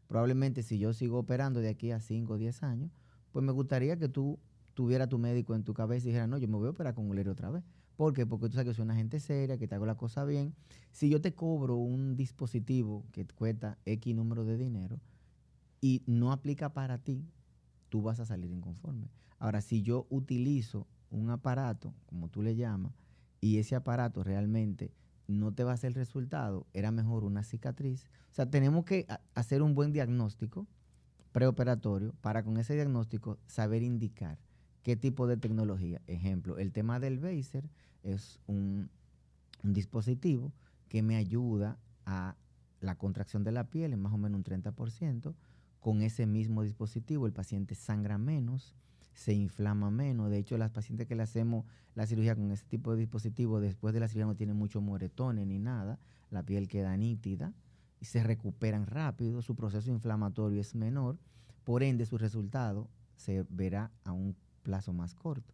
probablemente 0.06 0.62
si 0.62 0.78
yo 0.78 0.94
sigo 0.94 1.18
operando 1.18 1.60
de 1.60 1.68
aquí 1.68 1.90
a 1.90 2.00
5 2.00 2.32
o 2.32 2.36
10 2.38 2.62
años, 2.62 2.90
pues 3.32 3.44
me 3.44 3.52
gustaría 3.52 3.98
que 3.98 4.08
tú 4.08 4.38
tuvieras 4.72 5.10
tu 5.10 5.18
médico 5.18 5.54
en 5.54 5.64
tu 5.64 5.74
cabeza 5.74 6.06
y 6.06 6.12
dijera, 6.12 6.26
no, 6.26 6.38
yo 6.38 6.48
me 6.48 6.56
voy 6.56 6.68
a 6.68 6.70
operar 6.70 6.94
con 6.94 7.10
Ulerio 7.10 7.32
otra 7.32 7.50
vez. 7.50 7.64
¿Por 7.96 8.12
qué? 8.12 8.26
Porque 8.26 8.48
tú 8.48 8.54
sabes 8.54 8.70
que 8.70 8.74
soy 8.74 8.84
una 8.84 8.96
gente 8.96 9.20
seria, 9.20 9.56
que 9.56 9.68
te 9.68 9.74
hago 9.74 9.86
la 9.86 9.96
cosa 9.96 10.24
bien. 10.24 10.54
Si 10.90 11.08
yo 11.08 11.20
te 11.20 11.34
cobro 11.34 11.76
un 11.76 12.16
dispositivo 12.16 13.04
que 13.12 13.24
cuesta 13.26 13.78
X 13.84 14.14
número 14.14 14.44
de 14.44 14.56
dinero 14.56 15.00
y 15.80 16.02
no 16.06 16.32
aplica 16.32 16.72
para 16.72 16.98
ti, 16.98 17.24
tú 17.88 18.02
vas 18.02 18.18
a 18.18 18.26
salir 18.26 18.50
inconforme. 18.50 19.08
Ahora, 19.38 19.60
si 19.60 19.82
yo 19.82 20.06
utilizo 20.10 20.86
un 21.10 21.30
aparato, 21.30 21.94
como 22.06 22.28
tú 22.28 22.42
le 22.42 22.56
llamas, 22.56 22.92
y 23.40 23.58
ese 23.58 23.76
aparato 23.76 24.24
realmente 24.24 24.90
no 25.28 25.52
te 25.52 25.64
va 25.64 25.72
a 25.72 25.74
hacer 25.74 25.88
el 25.88 25.94
resultado, 25.94 26.66
era 26.72 26.90
mejor 26.90 27.24
una 27.24 27.44
cicatriz. 27.44 28.06
O 28.30 28.34
sea, 28.34 28.50
tenemos 28.50 28.84
que 28.84 29.06
hacer 29.34 29.62
un 29.62 29.74
buen 29.74 29.92
diagnóstico 29.92 30.66
preoperatorio 31.32 32.14
para 32.20 32.42
con 32.42 32.56
ese 32.58 32.74
diagnóstico 32.74 33.38
saber 33.46 33.82
indicar 33.82 34.38
qué 34.82 34.96
tipo 34.96 35.26
de 35.26 35.36
tecnología. 35.36 36.00
Ejemplo, 36.06 36.58
el 36.58 36.72
tema 36.72 37.00
del 37.00 37.18
Baser 37.18 37.68
es 38.04 38.38
un, 38.46 38.90
dispositivo 39.62 40.52
que 40.88 41.02
me 41.02 41.16
ayuda 41.16 41.78
a 42.04 42.36
la 42.80 42.96
contracción 42.96 43.44
de 43.44 43.52
la 43.52 43.64
piel 43.64 43.94
en 43.94 44.02
más 44.02 44.12
o 44.12 44.18
menos 44.18 44.36
un 44.36 44.44
30%. 44.44 45.34
Con 45.80 46.02
ese 46.02 46.26
mismo 46.26 46.62
dispositivo 46.62 47.26
el 47.26 47.32
paciente 47.32 47.74
sangra 47.74 48.18
menos, 48.18 48.74
se 49.14 49.32
inflama 49.32 49.90
menos. 49.90 50.30
De 50.30 50.38
hecho, 50.38 50.58
las 50.58 50.70
pacientes 50.70 51.06
que 51.06 51.14
le 51.14 51.22
hacemos 51.22 51.64
la 51.94 52.06
cirugía 52.06 52.34
con 52.34 52.50
ese 52.50 52.64
tipo 52.66 52.92
de 52.92 52.98
dispositivo, 52.98 53.60
después 53.60 53.94
de 53.94 54.00
la 54.00 54.08
cirugía 54.08 54.26
no 54.26 54.36
tienen 54.36 54.56
mucho 54.56 54.80
moretones 54.80 55.46
ni 55.46 55.58
nada, 55.58 55.98
la 56.30 56.42
piel 56.42 56.68
queda 56.68 56.96
nítida 56.96 57.54
y 58.00 58.04
se 58.04 58.22
recuperan 58.22 58.86
rápido, 58.86 59.40
su 59.40 59.54
proceso 59.54 59.90
inflamatorio 59.90 60.60
es 60.60 60.74
menor, 60.74 61.18
por 61.64 61.82
ende 61.82 62.04
su 62.04 62.18
resultado 62.18 62.88
se 63.16 63.46
verá 63.48 63.90
a 64.04 64.12
un 64.12 64.36
plazo 64.62 64.92
más 64.92 65.14
corto. 65.14 65.53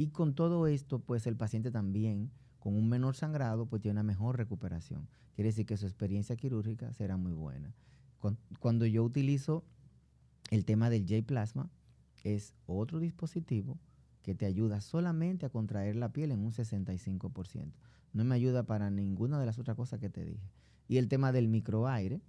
Y 0.00 0.06
con 0.12 0.34
todo 0.34 0.66
esto, 0.66 1.00
pues 1.00 1.26
el 1.26 1.36
paciente 1.36 1.70
también, 1.70 2.30
con 2.58 2.74
un 2.74 2.88
menor 2.88 3.16
sangrado, 3.16 3.66
pues 3.66 3.82
tiene 3.82 4.00
una 4.00 4.02
mejor 4.02 4.38
recuperación. 4.38 5.06
Quiere 5.34 5.50
decir 5.50 5.66
que 5.66 5.76
su 5.76 5.84
experiencia 5.84 6.36
quirúrgica 6.36 6.90
será 6.94 7.18
muy 7.18 7.34
buena. 7.34 7.74
Cuando 8.60 8.86
yo 8.86 9.04
utilizo 9.04 9.62
el 10.50 10.64
tema 10.64 10.88
del 10.88 11.06
J-Plasma, 11.06 11.68
es 12.24 12.54
otro 12.64 12.98
dispositivo 12.98 13.78
que 14.22 14.34
te 14.34 14.46
ayuda 14.46 14.80
solamente 14.80 15.44
a 15.44 15.50
contraer 15.50 15.96
la 15.96 16.14
piel 16.14 16.30
en 16.30 16.40
un 16.40 16.52
65%. 16.52 17.70
No 18.14 18.24
me 18.24 18.34
ayuda 18.34 18.62
para 18.62 18.88
ninguna 18.88 19.38
de 19.38 19.44
las 19.44 19.58
otras 19.58 19.76
cosas 19.76 20.00
que 20.00 20.08
te 20.08 20.24
dije. 20.24 20.50
Y 20.88 20.96
el 20.96 21.08
tema 21.08 21.30
del 21.30 21.48
microaire 21.48 22.22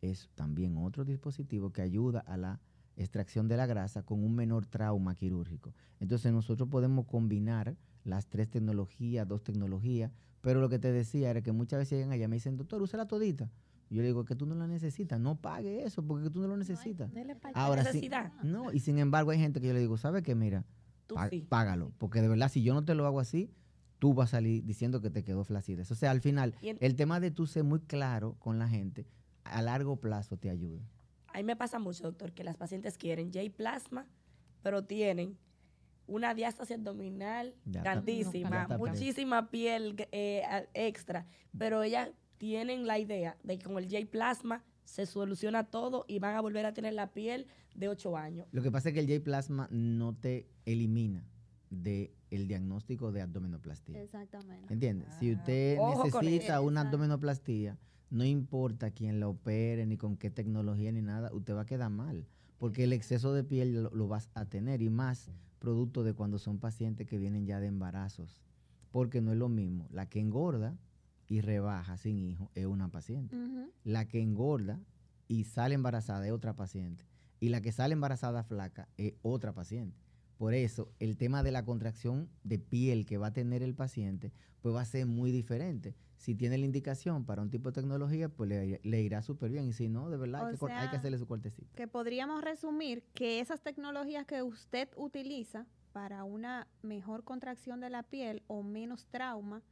es 0.00 0.30
también 0.34 0.78
otro 0.78 1.04
dispositivo 1.04 1.74
que 1.74 1.82
ayuda 1.82 2.20
a 2.20 2.38
la 2.38 2.58
extracción 2.98 3.48
de 3.48 3.56
la 3.56 3.66
grasa 3.66 4.02
con 4.02 4.22
un 4.24 4.34
menor 4.34 4.66
trauma 4.66 5.14
quirúrgico. 5.14 5.72
Entonces 6.00 6.32
nosotros 6.32 6.68
podemos 6.68 7.06
combinar 7.06 7.76
las 8.04 8.26
tres 8.26 8.50
tecnologías, 8.50 9.26
dos 9.26 9.42
tecnologías, 9.42 10.10
pero 10.40 10.60
lo 10.60 10.68
que 10.68 10.78
te 10.78 10.92
decía 10.92 11.30
era 11.30 11.42
que 11.42 11.52
muchas 11.52 11.78
veces 11.78 11.98
llegan 11.98 12.12
allá 12.12 12.24
y 12.24 12.28
me 12.28 12.36
dicen, 12.36 12.56
doctor, 12.56 12.82
usa 12.82 12.96
la 12.96 13.06
todita. 13.06 13.50
Yo 13.90 14.02
le 14.02 14.08
digo 14.08 14.24
que 14.24 14.34
tú 14.34 14.44
no 14.46 14.54
la 14.54 14.66
necesitas, 14.66 15.18
no 15.18 15.36
pague 15.36 15.84
eso 15.84 16.04
porque 16.04 16.28
tú 16.28 16.40
no 16.40 16.48
lo 16.48 16.56
necesitas. 16.56 17.10
Ahora 17.54 17.90
sí, 17.90 18.10
no, 18.42 18.70
y 18.72 18.80
sin 18.80 18.98
embargo 18.98 19.30
hay 19.30 19.38
gente 19.38 19.60
que 19.60 19.68
yo 19.68 19.72
le 19.72 19.80
digo, 19.80 19.96
¿sabe 19.96 20.22
qué? 20.22 20.34
Mira, 20.34 20.64
págalo, 21.48 21.92
porque 21.96 22.20
de 22.20 22.28
verdad 22.28 22.50
si 22.50 22.62
yo 22.62 22.74
no 22.74 22.84
te 22.84 22.94
lo 22.94 23.06
hago 23.06 23.20
así, 23.20 23.50
tú 23.98 24.12
vas 24.12 24.28
a 24.34 24.38
salir 24.38 24.64
diciendo 24.64 25.00
que 25.00 25.08
te 25.08 25.24
quedó 25.24 25.42
flacidez. 25.44 25.90
O 25.90 25.94
sea, 25.94 26.10
al 26.10 26.20
final, 26.20 26.54
el 26.60 26.96
tema 26.96 27.18
de 27.18 27.30
tú 27.30 27.46
ser 27.46 27.64
muy 27.64 27.80
claro 27.80 28.34
con 28.38 28.58
la 28.58 28.68
gente, 28.68 29.06
a 29.44 29.62
largo 29.62 29.96
plazo 29.96 30.36
te 30.36 30.50
ayuda 30.50 30.82
a 31.32 31.38
mí 31.38 31.44
me 31.44 31.56
pasa 31.56 31.78
mucho, 31.78 32.04
doctor, 32.04 32.32
que 32.32 32.44
las 32.44 32.56
pacientes 32.56 32.96
quieren 32.98 33.32
J-plasma, 33.32 34.06
pero 34.62 34.84
tienen 34.84 35.36
una 36.06 36.34
diástasis 36.34 36.76
abdominal 36.76 37.54
grandísima, 37.64 38.66
muchísima 38.78 39.50
piel 39.50 39.94
eh, 40.10 40.42
extra, 40.74 41.26
pero 41.56 41.82
ellas 41.82 42.10
tienen 42.38 42.86
la 42.86 42.98
idea 42.98 43.36
de 43.42 43.58
que 43.58 43.66
con 43.66 43.78
el 43.78 43.88
J-plasma 43.88 44.64
se 44.84 45.04
soluciona 45.04 45.64
todo 45.64 46.06
y 46.08 46.18
van 46.18 46.34
a 46.34 46.40
volver 46.40 46.64
a 46.64 46.72
tener 46.72 46.94
la 46.94 47.12
piel 47.12 47.46
de 47.74 47.88
8 47.88 48.16
años. 48.16 48.48
Lo 48.52 48.62
que 48.62 48.70
pasa 48.70 48.88
es 48.88 48.94
que 48.94 49.00
el 49.00 49.06
J-plasma 49.06 49.68
no 49.70 50.14
te 50.16 50.48
elimina 50.64 51.28
del 51.70 52.10
el 52.30 52.48
diagnóstico 52.48 53.12
de 53.12 53.22
abdominoplastía. 53.22 54.02
Exactamente. 54.02 54.72
¿Entiendes? 54.72 55.08
si 55.18 55.30
ah. 55.30 55.34
usted 55.34 55.78
necesita 56.04 56.60
una 56.60 56.82
abdominoplastía, 56.82 57.78
no 58.10 58.24
importa 58.24 58.90
quién 58.90 59.20
la 59.20 59.28
opere, 59.28 59.86
ni 59.86 59.96
con 59.96 60.16
qué 60.16 60.30
tecnología, 60.30 60.92
ni 60.92 61.02
nada, 61.02 61.30
usted 61.32 61.54
va 61.54 61.62
a 61.62 61.66
quedar 61.66 61.90
mal, 61.90 62.26
porque 62.58 62.84
el 62.84 62.92
exceso 62.92 63.32
de 63.32 63.44
piel 63.44 63.88
lo, 63.92 64.08
vas 64.08 64.30
a 64.34 64.44
tener 64.46 64.82
y 64.82 64.90
más 64.90 65.30
producto 65.58 66.04
de 66.04 66.14
cuando 66.14 66.38
son 66.38 66.58
pacientes 66.58 67.06
que 67.06 67.18
vienen 67.18 67.46
ya 67.46 67.60
de 67.60 67.66
embarazos, 67.66 68.40
porque 68.90 69.20
no 69.20 69.32
es 69.32 69.38
lo 69.38 69.48
mismo. 69.48 69.86
La 69.90 70.06
que 70.06 70.20
engorda 70.20 70.76
y 71.28 71.40
rebaja 71.40 71.96
sin 71.96 72.18
hijo 72.18 72.50
es 72.54 72.66
una 72.66 72.88
paciente. 72.88 73.36
La 73.84 74.06
que 74.06 74.22
engorda 74.22 74.80
y 75.26 75.44
sale 75.44 75.74
embarazada 75.74 76.26
es 76.26 76.32
otra 76.32 76.54
paciente. 76.54 77.04
Y 77.40 77.50
la 77.50 77.60
que 77.60 77.72
sale 77.72 77.92
embarazada 77.92 78.42
flaca 78.42 78.88
es 78.96 79.14
otra 79.22 79.52
paciente. 79.52 80.07
Por 80.38 80.54
eso, 80.54 80.90
el 80.98 81.16
tema 81.16 81.42
de 81.42 81.52
la 81.52 81.64
contracción 81.64 82.30
de 82.44 82.58
piel 82.58 83.04
que 83.04 83.18
va 83.18 83.28
a 83.28 83.32
tener 83.32 83.62
el 83.62 83.74
paciente, 83.74 84.32
pues 84.62 84.74
va 84.74 84.80
a 84.80 84.86
ser 84.86 85.04
muy 85.06 85.30
diferente 85.32 85.94
si 86.18 86.34
tiene 86.34 86.58
la 86.58 86.64
indicación 86.64 87.24
para 87.24 87.42
un 87.42 87.50
tipo 87.50 87.70
de 87.70 87.80
tecnología, 87.80 88.28
pues 88.28 88.50
le, 88.50 89.00
irá 89.02 89.22
súper 89.22 89.50
bien. 89.50 89.68
Y 89.68 89.72
si 89.72 89.88
no, 89.88 90.10
de 90.10 90.16
verdad 90.16 90.48
hay 90.48 90.56
que, 90.56 90.72
hay 90.72 90.88
que, 90.88 90.96
hacerle 90.96 91.18
su 91.18 91.26
cortecito. 91.26 91.74
Que 91.76 91.86
podríamos 91.86 92.42
resumir 92.42 93.04
que 93.14 93.40
esas 93.40 93.62
tecnologías 93.62 94.26
que 94.26 94.42
usted 94.42 94.88
utiliza 94.96 95.66
para 95.92 96.24
una 96.24 96.66
mejor 96.82 97.24
contracción 97.24 97.80
de 97.80 97.90
la 97.90 98.02
piel 98.02 98.42
o 98.48 98.62
menos 98.62 99.06
trauma, 99.06 99.62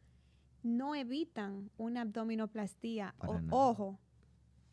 no 0.63 0.95
evitan 0.95 1.71
una 1.77 2.03
abdominoplastía. 2.03 3.15
ojo, 3.51 3.99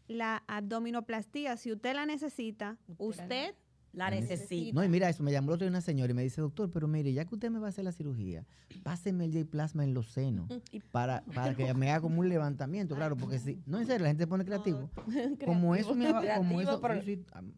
la 0.07 0.43
abdominoplastía, 0.47 1.57
si 1.57 1.71
usted 1.71 1.95
la 1.95 2.05
necesita, 2.05 2.77
usted 2.97 3.55
la 3.93 4.09
necesito. 4.09 4.73
No, 4.73 4.83
y 4.83 4.89
mira, 4.89 5.07
eso 5.07 5.23
me 5.23 5.31
llamó 5.31 5.51
otro 5.53 5.67
una 5.67 5.81
señora 5.81 6.11
y 6.11 6.15
me 6.15 6.23
dice, 6.23 6.41
doctor, 6.41 6.69
pero 6.71 6.87
mire, 6.87 7.13
ya 7.13 7.25
que 7.25 7.35
usted 7.35 7.49
me 7.49 7.59
va 7.59 7.67
a 7.67 7.69
hacer 7.69 7.85
la 7.85 7.91
cirugía, 7.91 8.45
páseme 8.83 9.25
el 9.25 9.33
J-plasma 9.33 9.83
en 9.83 9.93
los 9.93 10.11
senos 10.11 10.47
para, 10.91 11.23
para 11.33 11.55
que 11.55 11.73
me 11.73 11.91
haga 11.91 12.01
como 12.01 12.21
un 12.21 12.29
levantamiento, 12.29 12.95
claro, 12.95 13.15
porque 13.15 13.39
si, 13.39 13.61
no, 13.65 13.79
en 13.79 13.85
serio, 13.85 14.03
la 14.03 14.09
gente 14.09 14.27
pone 14.27 14.45
creativo. 14.45 14.89
como 15.45 15.75
eso 15.75 15.95
me 15.95 16.11
va, 16.11 16.35
como 16.35 16.59
eso, 16.59 16.81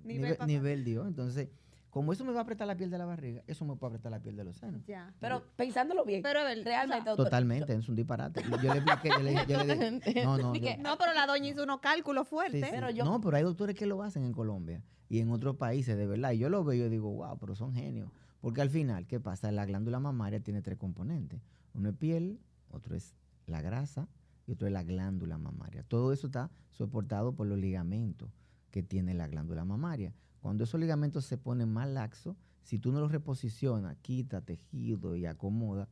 nivel, 0.04 0.38
nivel, 0.45 0.84
dio. 0.84 1.08
Entonces, 1.08 1.50
como 1.96 2.12
eso 2.12 2.26
me 2.26 2.34
va 2.34 2.40
a 2.40 2.44
apretar 2.44 2.68
la 2.68 2.76
piel 2.76 2.90
de 2.90 2.98
la 2.98 3.06
barriga, 3.06 3.42
eso 3.48 3.64
me 3.64 3.78
puede 3.78 3.92
apretar 3.92 4.12
la 4.12 4.20
piel 4.20 4.36
de 4.36 4.44
los 4.44 4.58
senos. 4.58 4.82
Ya. 4.86 5.14
Pero 5.22 5.46
pensándolo 5.56 6.04
bien, 6.04 6.22
Pero 6.22 6.42
realmente, 6.42 6.70
doctor, 7.06 7.16
Totalmente, 7.16 7.74
es 7.74 7.88
un 7.88 7.96
disparate. 7.96 8.44
Yo 8.44 8.74
le 8.74 8.80
expliqué, 8.80 9.10
yo 9.18 9.20
le, 9.24 9.34
yo 9.48 9.64
le 9.64 9.76
dije, 10.02 10.24
no, 10.26 10.38
no, 10.38 10.54
yo- 10.56 10.76
No, 10.80 10.98
pero 10.98 11.14
la 11.14 11.26
doña 11.26 11.48
hizo 11.48 11.64
unos 11.64 11.80
cálculos 11.80 12.28
fuertes. 12.28 12.66
sí. 12.66 12.70
Pero 12.70 12.90
yo- 12.90 13.06
no, 13.06 13.22
pero 13.22 13.38
hay 13.38 13.44
doctores 13.44 13.78
que 13.78 13.86
lo 13.86 14.04
hacen 14.04 14.26
en 14.26 14.34
Colombia 14.34 14.84
y 15.08 15.20
en 15.20 15.32
otros 15.32 15.56
países, 15.56 15.96
de 15.96 16.06
verdad. 16.06 16.34
Y 16.34 16.40
yo 16.40 16.50
lo 16.50 16.66
veo 16.66 16.74
y 16.76 16.80
yo 16.80 16.90
digo, 16.90 17.10
wow, 17.14 17.38
pero 17.40 17.56
son 17.56 17.74
genios. 17.74 18.10
Porque 18.42 18.60
al 18.60 18.70
final, 18.70 19.08
¿qué 19.08 19.22
pasa? 19.22 19.50
La 19.54 19.64
glándula 19.66 20.02
mamaria 20.02 20.42
tiene 20.42 20.62
tres 20.62 20.78
componentes. 20.78 21.40
Uno 21.74 21.92
es 21.92 21.96
piel, 21.96 22.42
otro 22.72 22.98
es 22.98 23.16
la 23.46 23.62
grasa 23.62 24.10
y 24.48 24.52
otro 24.52 24.68
es 24.68 24.74
la 24.74 24.84
glándula 24.84 25.38
mamaria. 25.38 25.84
Todo 25.88 26.12
eso 26.12 26.28
está 26.28 26.52
soportado 26.72 27.32
por 27.36 27.48
los 27.48 27.58
ligamentos 27.58 28.30
que 28.70 28.84
tiene 28.84 29.14
la 29.14 29.28
glándula 29.30 29.64
mamaria. 29.64 30.14
Cuando 30.46 30.64
esos 30.64 30.80
ligamentos 30.80 31.26
se 31.26 31.40
ponen 31.40 31.74
más 31.74 31.90
laxos, 31.90 32.38
si 32.62 32.78
tú 32.78 32.92
no 32.92 33.00
los 33.00 33.12
reposicionas, 33.12 33.98
quita 34.04 34.42
tejido 34.42 35.16
y 35.16 35.26
acomoda, 35.26 35.90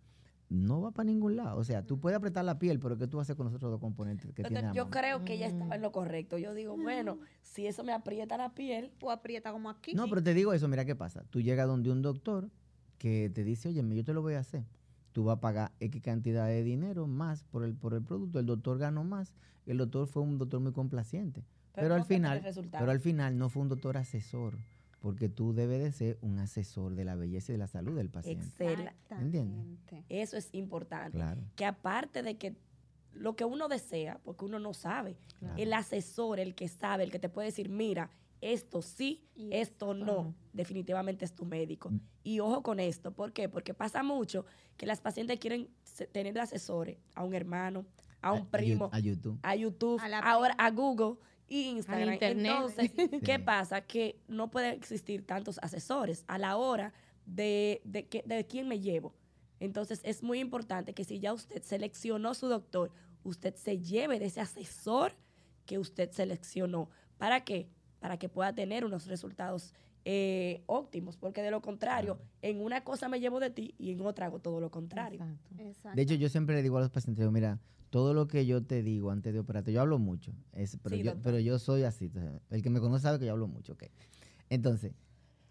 no 0.48 0.80
va 0.80 0.92
para 0.92 1.08
ningún 1.08 1.38
lado. 1.38 1.58
O 1.58 1.64
sea, 1.64 1.84
tú 1.88 2.00
puedes 2.00 2.16
apretar 2.16 2.46
la 2.46 2.60
piel, 2.60 2.80
pero 2.80 2.96
¿qué 2.96 3.08
tú 3.08 3.20
haces 3.20 3.36
con 3.36 3.48
los 3.48 3.56
otros 3.56 3.72
dos 3.72 3.80
componentes 3.80 4.28
que 4.32 4.44
doctor, 4.44 4.50
tiene 4.50 4.68
la 4.68 4.74
yo 4.76 4.92
creo 4.92 5.26
que 5.26 5.34
ella 5.34 5.48
estaba 5.48 5.72
Mm. 5.72 5.74
en 5.74 5.82
lo 5.82 5.92
correcto. 5.92 6.38
Yo 6.38 6.54
digo, 6.54 6.78
bueno, 6.78 7.18
si 7.42 7.66
eso 7.66 7.84
me 7.84 7.94
aprieta 7.94 8.38
la 8.38 8.54
piel, 8.54 8.92
O 9.02 9.10
aprieta 9.10 9.52
como 9.52 9.72
aquí. 9.72 9.96
No, 9.96 10.08
pero 10.08 10.22
te 10.22 10.36
digo 10.36 10.54
eso, 10.54 10.68
mira 10.68 10.86
qué 10.86 10.96
pasa. 10.96 11.24
Tú 11.32 11.42
llegas 11.42 11.66
donde 11.66 11.90
un 11.90 12.04
doctor 12.04 12.52
que 13.00 13.32
te 13.34 13.44
dice, 13.44 13.70
oye, 13.70 13.84
yo 13.96 14.04
te 14.04 14.14
lo 14.14 14.22
voy 14.22 14.36
a 14.36 14.42
hacer. 14.42 14.66
Tú 15.14 15.24
vas 15.24 15.38
a 15.38 15.42
pagar 15.42 15.72
X 15.80 16.00
cantidad 16.04 16.46
de 16.46 16.62
dinero 16.62 17.08
más 17.08 17.44
por 17.44 17.64
el, 17.64 17.74
por 17.74 17.96
el 17.96 18.04
producto. 18.04 18.38
El 18.38 18.46
doctor 18.46 18.78
ganó 18.78 19.04
más. 19.04 19.34
El 19.66 19.80
doctor 19.80 20.06
fue 20.06 20.22
un 20.22 20.38
doctor 20.38 20.60
muy 20.60 20.74
complaciente. 20.74 21.44
Pero, 21.74 21.96
al 21.96 22.06
final, 22.06 22.42
pero 22.72 22.92
al 22.92 23.00
final 23.00 23.38
no 23.38 23.50
fue 23.50 23.62
un 23.62 23.70
doctor 23.70 23.98
asesor. 23.98 24.58
Porque 25.00 25.28
tú 25.28 25.52
debes 25.54 25.82
de 25.84 25.92
ser 25.92 26.18
un 26.22 26.40
asesor 26.40 26.96
de 26.96 27.04
la 27.04 27.16
belleza 27.16 27.52
y 27.52 27.56
de 27.56 27.58
la 27.60 27.68
salud 27.68 27.94
del 27.98 28.10
paciente. 28.10 28.46
Excel. 28.46 28.88
Exactamente. 28.88 30.06
Eso 30.08 30.38
es 30.38 30.48
importante. 30.54 31.18
Claro. 31.18 31.42
Que 31.58 31.66
aparte 31.66 32.24
de 32.24 32.38
que 32.38 32.56
lo 33.12 33.36
que 33.36 33.44
uno 33.44 33.68
desea, 33.68 34.20
porque 34.24 34.46
uno 34.46 34.60
no 34.60 34.74
sabe, 34.74 35.18
Claro. 35.40 35.56
el 35.58 35.74
asesor, 35.74 36.40
el 36.40 36.56
que 36.56 36.70
sabe, 36.70 37.04
el 37.04 37.12
que 37.12 37.20
te 37.20 37.28
puede 37.28 37.48
decir, 37.50 37.68
mira, 37.68 38.10
esto 38.40 38.82
sí, 38.82 39.26
Y 39.36 39.54
esto 39.54 39.92
esto 39.92 39.94
no, 39.94 40.36
definitivamente 40.54 41.26
es 41.26 41.34
tu 41.34 41.46
médico. 41.46 41.90
Mm. 41.90 42.00
Y 42.24 42.40
ojo 42.40 42.64
con 42.64 42.80
esto, 42.80 43.12
¿por 43.12 43.34
qué? 43.34 43.50
Porque 43.50 43.74
pasa 43.74 44.04
mucho 44.04 44.46
que 44.78 44.86
las 44.86 45.02
pacientes 45.02 45.38
quieren 45.40 45.70
tener 46.14 46.34
de 46.34 46.40
asesores 46.40 46.98
a 47.14 47.24
un 47.26 47.34
hermano, 47.34 47.86
a 48.22 48.32
un 48.32 48.46
primo, 48.48 48.90
A 48.94 49.00
YouTube. 49.00 49.38
a 49.44 49.56
YouTube, 49.56 50.00
A 50.02 50.08
la 50.08 50.20
ahora 50.20 50.56
a 50.58 50.72
Google 50.72 51.16
y 51.54 51.70
Instagram. 51.70 52.14
internet. 52.14 52.52
Entonces, 52.56 52.92
¿qué 53.24 53.40
pasa? 53.40 53.82
Que 53.82 54.20
no 54.28 54.50
puede 54.50 54.70
existir 54.74 55.26
tantos 55.26 55.60
asesores 55.62 56.24
a 56.28 56.38
la 56.38 56.58
hora 56.58 56.94
de, 57.26 57.82
de, 57.86 58.08
que- 58.08 58.24
de 58.26 58.46
quién 58.46 58.68
me 58.68 58.80
llevo. 58.80 59.14
Entonces, 59.60 60.02
es 60.04 60.24
muy 60.24 60.40
importante 60.40 60.94
que 60.94 61.04
si 61.04 61.20
ya 61.20 61.32
usted 61.34 61.62
seleccionó 61.64 62.34
su 62.34 62.48
doctor, 62.48 62.92
usted 63.24 63.56
se 63.56 63.80
lleve 63.80 64.20
de 64.20 64.26
ese 64.26 64.42
asesor 64.42 65.14
que 65.66 65.78
usted 65.80 66.12
seleccionó. 66.12 66.90
¿Para 67.18 67.46
qué? 67.46 67.70
Para 68.00 68.18
que 68.18 68.28
pueda 68.28 68.54
tener 68.54 68.84
unos 68.84 69.06
resultados 69.08 69.74
eh, 70.06 70.64
óptimos, 70.66 71.16
porque 71.16 71.42
de 71.42 71.50
lo 71.52 71.62
contrario, 71.62 72.20
en 72.42 72.60
una 72.60 72.84
cosa 72.84 73.08
me 73.08 73.22
llevo 73.22 73.40
de 73.40 73.52
ti 73.52 73.74
y 73.78 73.92
en 73.92 74.06
otra 74.06 74.26
hago 74.26 74.40
todo 74.40 74.60
lo 74.60 74.70
contrario. 74.70 75.22
Exacto. 75.24 75.50
Exacto. 75.64 75.96
De 75.96 76.02
hecho, 76.02 76.16
yo 76.16 76.28
siempre 76.28 76.56
le 76.56 76.62
digo 76.64 76.78
a 76.78 76.82
los 76.82 76.90
pacientes, 76.90 77.22
digo, 77.22 77.32
mira, 77.32 77.58
todo 77.94 78.16
lo 78.16 78.28
que 78.28 78.48
yo 78.48 78.64
te 78.64 78.82
digo 78.82 79.12
antes 79.12 79.34
de 79.36 79.40
operarte, 79.40 79.72
yo 79.72 79.80
hablo 79.80 80.00
mucho, 80.00 80.34
es, 80.54 80.80
pero, 80.82 80.96
Sí, 80.96 81.04
yo, 81.04 81.14
pero 81.22 81.38
yo 81.38 81.60
soy 81.60 81.84
así. 81.84 82.12
el 82.50 82.64
que 82.64 82.72
me 82.72 82.80
conoce 82.80 83.04
sabe 83.04 83.20
que 83.20 83.28
yo 83.28 83.34
hablo 83.34 83.48
mucho, 83.48 83.74
ok. 83.74 83.84
Entonces, 84.50 84.94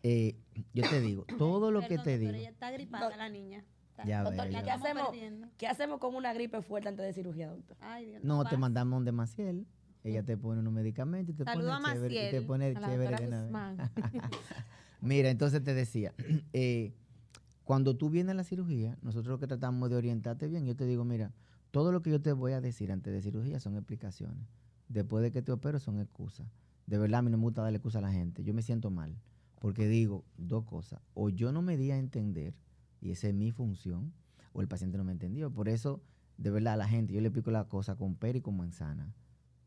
eh, 0.03 0.35
yo 0.75 0.83
te 0.91 1.01
digo, 1.01 1.25
todo 1.39 1.71
lo 1.71 1.83
que 1.83 1.87
te 1.91 1.95
doctor, 1.99 2.19
digo, 2.19 2.33
ella 2.33 2.49
está 2.49 2.73
gripada 2.73 3.11
No. 3.11 3.17
la 3.17 3.29
niña. 3.29 3.65
Está- 3.91 4.05
Ya 4.07 4.25
Doctor, 4.25 4.43
veo, 4.43 4.51
¿y 4.51 4.55
ya 4.55 4.59
qué 4.63 4.67
veo. 4.67 4.75
hacemos? 4.75 5.49
¿Qué 5.57 5.69
hacemos 5.69 6.01
con 6.01 6.17
una 6.17 6.33
gripe 6.35 6.61
fuerte 6.63 6.89
antes 6.89 7.07
de 7.07 7.13
cirugía, 7.13 7.47
doctor? 7.49 7.77
Ay, 7.81 8.07
Dios, 8.07 8.25
no, 8.25 8.41
te 8.41 8.45
pasa. 8.47 8.57
mandamos 8.57 8.99
un 8.99 9.05
Demaciel, 9.05 9.65
ella 10.03 10.25
te 10.25 10.37
pone 10.37 10.63
unos 10.63 10.73
medicamentos 10.73 11.37
y 11.37 11.39
te 11.39 11.45
Saludo 11.45 11.71
pone 11.81 11.93
chévere, 11.95 12.15
y 12.15 12.19
te 12.19 12.41
Maciel, 12.41 12.47
pone 12.49 12.75
chévere 12.75 13.17
de. 13.25 13.43
Guzmán. 13.45 13.77
Mira, 15.01 15.31
entonces 15.31 15.63
te 15.63 15.75
decía, 15.75 16.13
eh, 16.53 16.93
cuando 17.63 17.97
tú 17.97 18.11
vienes 18.11 18.33
a 18.33 18.35
la 18.35 18.43
cirugía, 18.43 18.99
nosotros 19.01 19.31
lo 19.31 19.39
que 19.39 19.47
tratamos 19.47 19.91
de 19.91 19.95
orientarte 19.95 20.49
bien, 20.49 20.67
yo 20.67 20.75
te 20.75 20.87
digo, 20.87 21.05
mira, 21.05 21.31
todo 21.73 21.91
lo 21.91 22.03
que 22.03 22.11
yo 22.11 22.21
te 22.21 22.33
voy 22.33 22.53
a 22.53 22.61
decir 22.61 22.93
antes 22.93 23.13
de 23.13 23.23
cirugía 23.23 23.59
son 23.59 23.77
explicaciones. 23.77 24.47
Después 24.89 25.23
de 25.23 25.33
que 25.33 25.41
te 25.41 25.53
opero 25.53 25.79
son 25.79 25.99
excusas. 25.99 26.47
De 26.87 26.99
verdad, 26.99 27.21
a 27.21 27.23
mí 27.23 27.31
no 27.31 27.39
me 27.39 27.45
gusta 27.45 27.63
darle 27.63 27.79
excusa 27.79 27.99
a 27.99 28.03
la 28.03 28.13
gente. 28.13 28.45
Yo 28.45 28.53
me 28.53 28.61
siento 28.61 28.91
mal. 28.91 29.17
Porque 29.59 29.89
digo 29.89 30.25
dos 30.37 30.65
cosas. 30.65 31.01
O 31.15 31.31
yo 31.31 31.51
no 31.51 31.63
me 31.63 31.79
di 31.79 31.91
a 31.91 31.97
entender, 31.97 32.55
y 33.01 33.11
esa 33.11 33.29
es 33.29 33.35
mi 33.35 33.53
función, 33.53 34.13
o 34.53 34.61
el 34.61 34.69
paciente 34.69 34.99
no 34.99 35.05
me 35.05 35.13
entendió. 35.13 35.51
Por 35.51 35.71
eso, 35.71 36.03
de 36.37 36.51
verdad, 36.51 36.75
a 36.75 36.77
la 36.77 36.89
gente, 36.89 37.15
yo 37.15 37.23
le 37.23 37.29
explico 37.29 37.51
la 37.51 37.65
cosa 37.65 37.97
con 37.97 38.17
pera 38.17 38.37
y 38.37 38.43
con 38.43 38.57
manzana. 38.57 39.15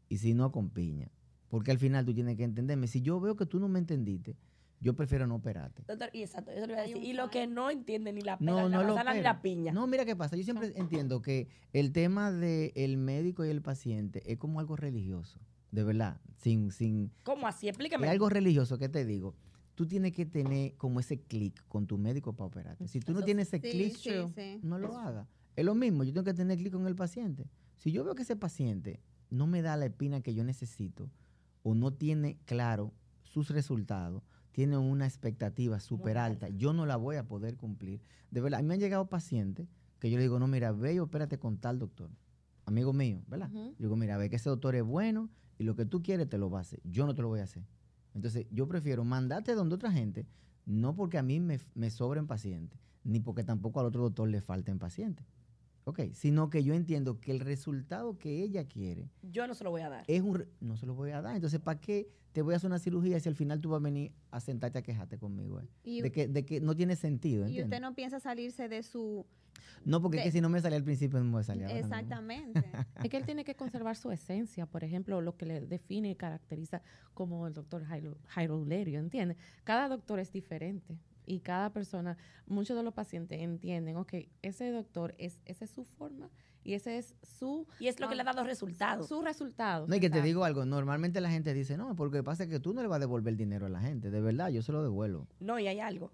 Y 0.07 0.17
si 0.17 0.35
no, 0.35 0.51
con 0.51 0.69
piña. 0.69 1.09
Porque 1.49 1.71
al 1.71 1.79
final 1.79 2.05
tú 2.05 2.13
tienes 2.13 2.37
que 2.37 2.43
entenderme. 2.43 2.85
Si 2.85 3.01
yo 3.01 3.19
veo 3.19 3.35
que 3.35 3.47
tú 3.47 3.59
no 3.59 3.67
me 3.67 3.79
entendiste, 3.79 4.37
yo 4.79 4.93
prefiero 4.95 5.25
no 5.27 5.35
operarte. 5.35 5.83
Doctor, 5.87 6.09
y 6.13 6.21
exacto, 6.21 6.51
eso 6.51 6.65
le 6.67 6.73
iba 6.73 6.81
a 6.81 6.85
decir. 6.85 7.03
Y 7.03 7.13
lo 7.13 7.29
que 7.29 7.47
no 7.47 7.69
entiende 7.71 8.11
ni 8.13 8.21
la 8.21 8.37
pega, 8.37 8.51
No, 8.51 8.69
la 8.69 8.77
lo 8.81 8.87
manzana, 8.95 9.13
ni 9.13 9.21
la 9.21 9.41
piña. 9.41 9.71
No, 9.71 9.87
mira 9.87 10.05
qué 10.05 10.15
pasa. 10.15 10.35
Yo 10.35 10.43
siempre 10.43 10.73
entiendo 10.75 11.21
que 11.21 11.47
el 11.73 11.91
tema 11.91 12.31
del 12.31 12.97
médico 12.97 13.45
y 13.45 13.49
el 13.49 13.61
paciente 13.61 14.21
es 14.31 14.37
como 14.37 14.59
algo 14.59 14.75
religioso. 14.75 15.39
De 15.71 15.83
verdad. 15.83 16.21
Sin, 16.37 16.71
sin, 16.71 17.11
¿Cómo 17.23 17.47
así? 17.47 17.67
Explíqueme. 17.67 18.05
es 18.05 18.11
algo 18.11 18.29
religioso, 18.29 18.77
¿qué 18.77 18.87
te 18.89 19.03
digo? 19.05 19.35
Tú 19.73 19.85
tienes 19.87 20.13
que 20.13 20.25
tener 20.25 20.75
como 20.75 20.99
ese 20.99 21.19
clic 21.19 21.65
con 21.67 21.85
tu 21.87 21.97
médico 21.97 22.33
para 22.33 22.47
operarte. 22.47 22.87
Si 22.87 22.99
tú 23.01 23.11
no 23.11 23.19
Eso 23.19 23.25
tienes 23.25 23.47
ese 23.53 23.59
Sí, 23.59 23.71
clic, 23.71 23.95
sí, 23.97 24.09
sí. 24.33 24.59
no 24.63 24.77
lo 24.79 24.97
hagas. 24.97 25.27
Es 25.55 25.65
lo 25.65 25.75
mismo, 25.75 26.03
yo 26.03 26.13
tengo 26.13 26.23
que 26.25 26.33
tener 26.33 26.57
clic 26.57 26.71
con 26.71 26.85
el 26.87 26.95
paciente. 26.95 27.49
Si 27.75 27.91
yo 27.91 28.03
veo 28.03 28.15
que 28.15 28.21
ese 28.23 28.35
paciente 28.37 29.01
no 29.29 29.47
me 29.47 29.61
da 29.61 29.75
la 29.75 29.85
espina 29.85 30.21
que 30.21 30.33
yo 30.33 30.43
necesito 30.45 31.09
o 31.63 31.73
no 31.75 31.91
tiene 31.91 32.37
claro 32.45 32.93
sus 33.23 33.49
resultados, 33.49 34.23
tiene 34.55 34.77
una 34.77 35.05
expectativa 35.05 35.81
súper 35.81 36.17
alta, 36.17 36.47
yo 36.47 36.71
no 36.71 36.85
la 36.85 36.95
voy 36.95 37.17
a 37.17 37.27
poder 37.27 37.57
cumplir. 37.57 37.99
De 38.31 38.39
verdad, 38.39 38.61
a 38.61 38.63
mí 38.63 38.69
me 38.69 38.75
han 38.75 38.79
llegado 38.79 39.09
pacientes 39.09 39.67
que 39.99 40.09
yo 40.09 40.15
le 40.15 40.23
digo, 40.23 40.39
no, 40.39 40.47
mira, 40.47 40.71
ve 40.71 40.93
y 40.93 40.99
opérate 40.99 41.37
con 41.37 41.57
tal 41.57 41.77
doctor, 41.77 42.09
amigo 42.63 42.93
mío, 42.93 43.21
¿verdad? 43.27 43.49
Ujú. 43.49 43.71
Yo 43.71 43.75
digo, 43.79 43.97
mira, 43.97 44.15
ve 44.15 44.29
que 44.29 44.37
ese 44.37 44.47
doctor 44.47 44.75
es 44.75 44.83
bueno 44.85 45.29
y 45.57 45.65
lo 45.65 45.75
que 45.75 45.85
tú 45.85 46.01
quieres 46.01 46.29
te 46.29 46.37
lo 46.37 46.49
va 46.49 46.59
a 46.59 46.61
hacer. 46.61 46.79
Yo 46.85 47.05
no 47.05 47.13
te 47.13 47.21
lo 47.21 47.27
voy 47.27 47.41
a 47.41 47.43
hacer. 47.43 47.65
Entonces, 48.13 48.47
yo 48.49 48.65
prefiero 48.65 49.03
mandarte 49.03 49.55
donde 49.55 49.75
otra 49.75 49.91
gente, 49.91 50.25
no 50.65 50.95
porque 50.95 51.17
a 51.17 51.21
mí 51.21 51.41
me, 51.41 51.59
me 51.73 51.89
sobren 51.89 52.25
pacientes, 52.25 52.79
ni 53.03 53.19
porque 53.19 53.43
tampoco 53.43 53.81
al 53.81 53.87
otro 53.87 54.03
doctor 54.03 54.29
le 54.29 54.39
falten 54.39 54.79
pacientes. 54.79 55.27
Ok, 55.85 55.99
sino 56.13 56.49
que 56.49 56.63
yo 56.63 56.73
entiendo 56.73 57.19
que 57.21 57.31
el 57.31 57.39
resultado 57.39 58.17
que 58.17 58.41
ella 58.41 58.67
quiere 58.67 59.09
Yo 59.21 59.45
no 59.47 59.53
se 59.53 59.63
lo 59.63 59.69
voy 59.71 59.81
a 59.83 59.89
dar. 59.89 60.03
es 60.07 60.21
un... 60.21 60.35
re- 60.35 60.47
No 60.59 60.75
se 60.77 60.85
lo 60.85 60.95
voy 60.95 61.11
a 61.11 61.21
dar. 61.21 61.35
Entonces, 61.35 61.59
¿para 61.59 61.79
qué 61.79 62.09
te 62.31 62.41
voy 62.41 62.53
a 62.53 62.57
hacer 62.57 62.67
una 62.69 62.79
cirugía 62.79 63.19
si 63.19 63.29
al 63.29 63.35
final 63.35 63.61
tú 63.61 63.69
vas 63.69 63.79
a 63.79 63.83
venir 63.83 64.11
a 64.31 64.39
sentarte 64.39 64.79
a 64.79 64.81
quejarte 64.81 65.17
conmigo? 65.19 65.59
eh? 65.61 65.67
Y, 65.83 66.01
De, 66.01 66.11
que, 66.11 66.27
de 66.27 66.43
que 66.43 66.59
no 66.59 66.75
tiene 66.75 66.95
sentido, 66.95 67.43
y 67.43 67.49
¿entiendes? 67.49 67.65
usted 67.77 67.81
no 67.81 67.93
piensa 67.95 68.19
salirse 68.19 68.67
de 68.67 68.81
su... 68.83 69.25
No, 69.85 70.01
porque 70.01 70.17
es 70.17 70.23
que 70.25 70.31
si 70.31 70.41
no 70.41 70.49
me 70.49 70.59
salía 70.59 70.77
al 70.77 70.83
principio, 70.83 71.19
no 71.23 71.37
me 71.37 71.43
salía. 71.43 71.67
Exactamente. 71.67 72.63
Es 73.03 73.09
que 73.09 73.17
él 73.17 73.25
tiene 73.25 73.43
que 73.45 73.55
conservar 73.55 73.95
su 73.95 74.11
esencia, 74.11 74.65
por 74.65 74.83
ejemplo, 74.83 75.21
lo 75.21 75.37
que 75.37 75.45
le 75.45 75.61
define 75.61 76.09
y 76.09 76.15
caracteriza 76.15 76.81
como 77.13 77.45
el 77.47 77.53
doctor 77.53 77.83
Jairo, 77.85 78.17
Jairo 78.25 78.57
Ulerio, 78.59 78.99
¿entiendes? 78.99 79.37
Cada 79.63 79.87
doctor 79.87 80.19
es 80.19 80.31
diferente 80.31 80.97
y 81.25 81.39
cada 81.39 81.71
persona, 81.71 82.17
muchos 82.47 82.77
de 82.77 82.83
los 82.83 82.93
pacientes 82.93 83.41
entienden, 83.41 83.97
ok, 83.97 84.13
ese 84.41 84.71
doctor, 84.71 85.15
es, 85.17 85.39
esa 85.45 85.65
es 85.65 85.71
su 85.71 85.83
forma 85.83 86.29
y 86.65 86.73
ese 86.73 86.97
es 86.97 87.15
su, 87.21 87.67
Y 87.79 87.87
es 87.87 87.99
lo 87.99 88.09
que 88.09 88.15
le 88.15 88.21
ha 88.21 88.25
dado 88.25 88.43
resultados. 88.43 89.07
su 89.07 89.21
resultado. 89.21 89.85
No, 89.87 89.95
y 89.95 89.99
que 89.99 90.09
te 90.09 90.23
digo 90.23 90.43
algo, 90.43 90.65
normalmente 90.65 91.21
la 91.21 91.29
gente 91.29 91.53
dice, 91.53 91.77
no, 91.77 91.95
porque 91.95 92.23
pasa 92.23 92.43
es 92.43 92.49
que 92.49 92.59
tú 92.59 92.73
no 92.73 92.81
le 92.81 92.87
vas 92.87 92.97
a 92.97 92.99
devolver 93.01 93.33
el 93.33 93.37
dinero 93.37 93.67
a 93.67 93.69
la 93.69 93.79
gente. 93.79 94.09
De 94.09 94.19
verdad, 94.19 94.49
yo 94.49 94.63
se 94.63 94.71
lo 94.71 94.81
devuelvo. 94.81 95.27
No, 95.39 95.59
y 95.59 95.67
hay 95.67 95.79
algo. 95.79 96.11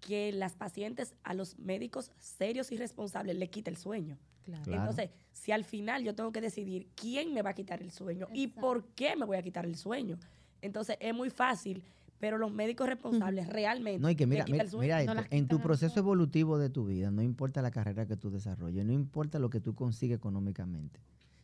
Que 0.00 0.32
las 0.32 0.56
pacientes 0.56 1.14
a 1.22 1.34
los 1.34 1.58
médicos 1.58 2.12
serios 2.18 2.72
y 2.72 2.78
responsables 2.78 3.36
le 3.36 3.50
quita 3.50 3.68
el 3.68 3.76
sueño. 3.76 4.16
Claro. 4.42 4.72
Entonces, 4.72 5.10
si 5.32 5.52
al 5.52 5.64
final 5.64 6.02
yo 6.02 6.14
tengo 6.14 6.32
que 6.32 6.40
decidir 6.40 6.88
quién 6.94 7.34
me 7.34 7.42
va 7.42 7.50
a 7.50 7.54
quitar 7.54 7.82
el 7.82 7.90
sueño 7.90 8.26
y 8.32 8.46
por 8.46 8.86
qué 8.94 9.16
me 9.16 9.26
voy 9.26 9.36
a 9.36 9.42
quitar 9.42 9.66
el 9.66 9.76
sueño. 9.76 10.18
Entonces, 10.62 10.96
es 10.98 11.14
muy 11.14 11.28
fácil, 11.28 11.84
pero 12.20 12.36
los 12.38 12.52
médicos 12.52 12.86
responsables 12.86 13.48
realmente 13.48 13.98
No, 13.98 14.10
y 14.10 14.14
que 14.14 14.26
mira, 14.26 14.44
mira, 14.48 14.62
el 14.64 14.70
sueño. 14.70 14.82
mira 14.82 15.02
esto, 15.02 15.24
en 15.30 15.48
tu 15.48 15.60
proceso 15.60 15.98
evolutivo 15.98 16.58
de 16.58 16.68
tu 16.70 16.84
vida, 16.86 17.10
no 17.10 17.22
importa 17.22 17.62
la 17.62 17.70
carrera 17.70 18.06
que 18.06 18.16
tú 18.16 18.30
desarrolles, 18.30 18.84
no 18.84 18.92
importa 18.92 19.38
lo 19.38 19.48
que 19.50 19.60
tú 19.60 19.74
consigues 19.74 20.18
económicamente, 20.18 21.00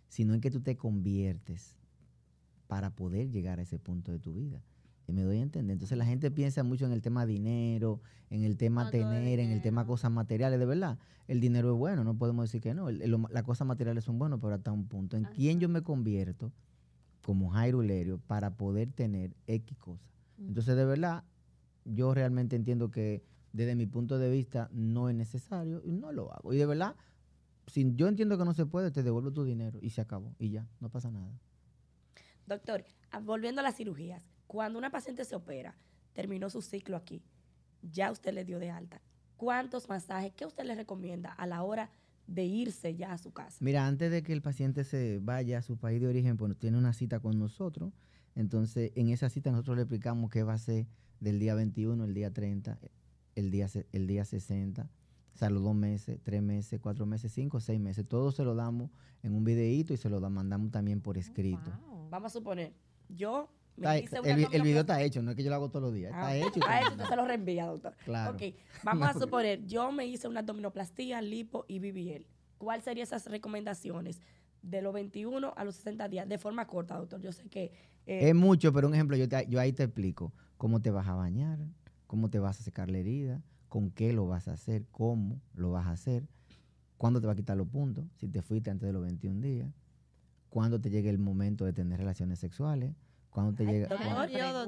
sino 0.08 0.34
en 0.34 0.40
que 0.40 0.50
tú 0.50 0.60
te 0.60 0.76
conviertes 0.76 1.76
para 2.66 2.90
poder 2.94 3.30
llegar 3.30 3.58
a 3.58 3.62
ese 3.62 3.78
punto 3.78 4.12
de 4.12 4.18
tu 4.18 4.34
vida. 4.34 4.62
Y 5.08 5.12
me 5.12 5.22
doy 5.22 5.38
a 5.38 5.42
entender. 5.42 5.72
Entonces 5.74 5.96
la 5.96 6.04
gente 6.04 6.30
piensa 6.32 6.64
mucho 6.64 6.84
en 6.84 6.92
el 6.92 7.00
tema 7.00 7.24
dinero, 7.26 8.00
en 8.28 8.42
el 8.42 8.56
tema 8.56 8.84
No, 8.84 8.90
tener, 8.90 9.38
en 9.38 9.52
el 9.52 9.62
tema 9.62 9.86
cosas 9.86 10.10
materiales. 10.10 10.58
De 10.58 10.66
verdad, 10.66 10.98
el 11.28 11.40
dinero 11.40 11.72
es 11.72 11.78
bueno, 11.78 12.02
no 12.02 12.18
podemos 12.18 12.44
decir 12.46 12.60
que 12.60 12.74
no. 12.74 12.88
El- 12.88 13.00
el- 13.00 13.16
las 13.30 13.44
cosas 13.44 13.68
materiales 13.68 14.02
son 14.02 14.18
buenas, 14.18 14.40
pero 14.42 14.52
hasta 14.54 14.72
un 14.72 14.86
punto. 14.88 15.16
¿En 15.16 15.24
quién 15.26 15.60
yo 15.60 15.68
me 15.68 15.82
convierto 15.82 16.52
como 17.24 17.50
Jairo 17.50 17.82
Lerio 17.82 18.18
para 18.26 18.56
poder 18.56 18.90
tener 18.90 19.36
X 19.46 19.78
cosas? 19.78 20.10
Entonces, 20.38 20.76
de 20.76 20.84
verdad, 20.84 21.24
yo 21.84 22.14
realmente 22.14 22.56
entiendo 22.56 22.90
que 22.90 23.24
desde 23.52 23.74
mi 23.74 23.86
punto 23.86 24.18
de 24.18 24.30
vista 24.30 24.68
no 24.72 25.08
es 25.08 25.14
necesario 25.14 25.80
y 25.84 25.92
no 25.92 26.12
lo 26.12 26.32
hago. 26.32 26.52
Y 26.52 26.58
de 26.58 26.66
verdad, 26.66 26.96
si 27.66 27.90
yo 27.94 28.08
entiendo 28.08 28.36
que 28.36 28.44
no 28.44 28.52
se 28.52 28.66
puede, 28.66 28.90
te 28.90 29.02
devuelvo 29.02 29.32
tu 29.32 29.44
dinero 29.44 29.78
y 29.80 29.90
se 29.90 30.00
acabó. 30.00 30.34
Y 30.38 30.50
ya, 30.50 30.68
no 30.80 30.90
pasa 30.90 31.10
nada. 31.10 31.32
Doctor, 32.46 32.84
ah, 33.10 33.20
volviendo 33.20 33.60
a 33.60 33.64
las 33.64 33.76
cirugías, 33.76 34.22
cuando 34.46 34.78
una 34.78 34.90
paciente 34.90 35.24
se 35.24 35.34
opera, 35.34 35.76
terminó 36.12 36.48
su 36.50 36.62
ciclo 36.62 36.96
aquí, 36.96 37.22
ya 37.82 38.10
usted 38.10 38.32
le 38.32 38.44
dio 38.44 38.58
de 38.58 38.70
alta. 38.70 39.00
¿Cuántos 39.36 39.88
masajes, 39.88 40.32
qué 40.34 40.46
usted 40.46 40.64
le 40.64 40.74
recomienda 40.74 41.32
a 41.32 41.46
la 41.46 41.62
hora 41.62 41.90
de 42.26 42.44
irse 42.44 42.94
ya 42.94 43.12
a 43.12 43.18
su 43.18 43.32
casa? 43.32 43.58
Mira, 43.60 43.86
antes 43.86 44.10
de 44.10 44.22
que 44.22 44.32
el 44.32 44.42
paciente 44.42 44.84
se 44.84 45.18
vaya 45.20 45.58
a 45.58 45.62
su 45.62 45.76
país 45.76 46.00
de 46.00 46.08
origen, 46.08 46.36
pues 46.36 46.56
tiene 46.56 46.78
una 46.78 46.92
cita 46.92 47.20
con 47.20 47.38
nosotros. 47.38 47.92
Entonces, 48.36 48.92
en 48.94 49.08
esa 49.08 49.28
cita 49.30 49.50
nosotros 49.50 49.76
le 49.76 49.82
explicamos 49.82 50.30
qué 50.30 50.42
va 50.42 50.52
a 50.52 50.58
ser 50.58 50.86
del 51.20 51.40
día 51.40 51.54
21, 51.54 52.04
el 52.04 52.14
día 52.14 52.32
30, 52.32 52.78
el 53.34 53.50
día, 53.50 53.66
el 53.92 54.06
día 54.06 54.24
60, 54.24 54.88
o 55.34 55.38
sea, 55.38 55.50
los 55.50 55.62
dos 55.62 55.74
meses, 55.74 56.20
tres 56.22 56.42
meses, 56.42 56.78
cuatro 56.80 57.06
meses, 57.06 57.32
cinco, 57.32 57.60
seis 57.60 57.80
meses. 57.80 58.06
Todo 58.06 58.30
se 58.32 58.44
lo 58.44 58.54
damos 58.54 58.90
en 59.22 59.34
un 59.34 59.44
videíto 59.44 59.94
y 59.94 59.96
se 59.96 60.08
lo 60.08 60.20
mandamos 60.30 60.70
también 60.70 61.00
por 61.00 61.16
oh, 61.16 61.20
escrito. 61.20 61.72
Vamos 62.10 62.32
a 62.32 62.38
suponer, 62.38 62.72
yo 63.08 63.50
me 63.76 64.00
hice 64.00 64.20
una 64.20 64.30
el, 64.30 64.48
el, 64.52 64.62
video 64.62 64.80
está 64.80 65.02
hecho, 65.02 65.22
no 65.22 65.30
es 65.30 65.36
que 65.36 65.42
yo 65.42 65.50
lo 65.50 65.56
hago 65.56 65.68
todos 65.68 65.82
los 65.82 65.94
días. 65.94 66.10
está 66.10 66.26
ah, 66.28 66.36
hecho. 66.36 66.60
Está 66.60 66.80
hecho, 66.80 66.90
usted 66.92 67.04
se 67.06 67.16
lo 67.16 67.26
reenvía, 67.26 67.66
doctor. 67.66 67.94
Claro. 68.04 68.34
Ok, 68.34 68.54
vamos 68.82 69.08
a 69.08 69.12
suponer, 69.18 69.66
yo 69.66 69.92
me 69.92 70.06
hice 70.06 70.28
una 70.28 70.40
abdominoplastía, 70.40 71.20
lipo 71.20 71.64
y 71.68 71.78
BBL. 71.80 72.26
¿Cuáles 72.58 72.84
serían 72.84 73.04
esas 73.04 73.26
recomendaciones? 73.26 74.20
De 74.70 74.82
los 74.82 74.92
21 74.92 75.54
a 75.56 75.64
los 75.64 75.76
60 75.76 76.08
días, 76.08 76.28
de 76.28 76.38
forma 76.38 76.66
corta, 76.66 76.96
doctor. 76.96 77.20
Yo 77.20 77.32
sé 77.32 77.48
que... 77.48 77.72
Eh, 78.06 78.28
es 78.28 78.34
mucho, 78.34 78.72
pero 78.72 78.88
un 78.88 78.94
ejemplo, 78.94 79.16
yo, 79.16 79.26
yo 79.48 79.60
ahí 79.60 79.72
te 79.72 79.84
explico 79.84 80.32
cómo 80.56 80.80
te 80.80 80.90
vas 80.90 81.08
a 81.08 81.14
bañar, 81.14 81.58
cómo 82.06 82.30
te 82.30 82.38
vas 82.38 82.60
a 82.60 82.62
secar 82.62 82.90
la 82.90 82.98
herida, 82.98 83.42
con 83.68 83.90
qué 83.90 84.12
lo 84.12 84.26
vas 84.26 84.48
a 84.48 84.52
hacer, 84.52 84.86
cómo 84.90 85.40
lo 85.54 85.72
vas 85.72 85.86
a 85.86 85.92
hacer, 85.92 86.24
cuándo 86.96 87.20
te 87.20 87.26
va 87.26 87.32
a 87.32 87.36
quitar 87.36 87.56
los 87.56 87.68
puntos, 87.68 88.04
si 88.16 88.28
te 88.28 88.42
fuiste 88.42 88.70
antes 88.70 88.86
de 88.86 88.92
los 88.92 89.02
21 89.02 89.40
días, 89.40 89.68
cuándo 90.50 90.80
te 90.80 90.90
llegue 90.90 91.10
el 91.10 91.18
momento 91.18 91.64
de 91.64 91.72
tener 91.72 91.98
relaciones 91.98 92.38
sexuales, 92.38 92.94
cuando 93.30 93.52
te 93.52 93.66
llega. 93.66 93.88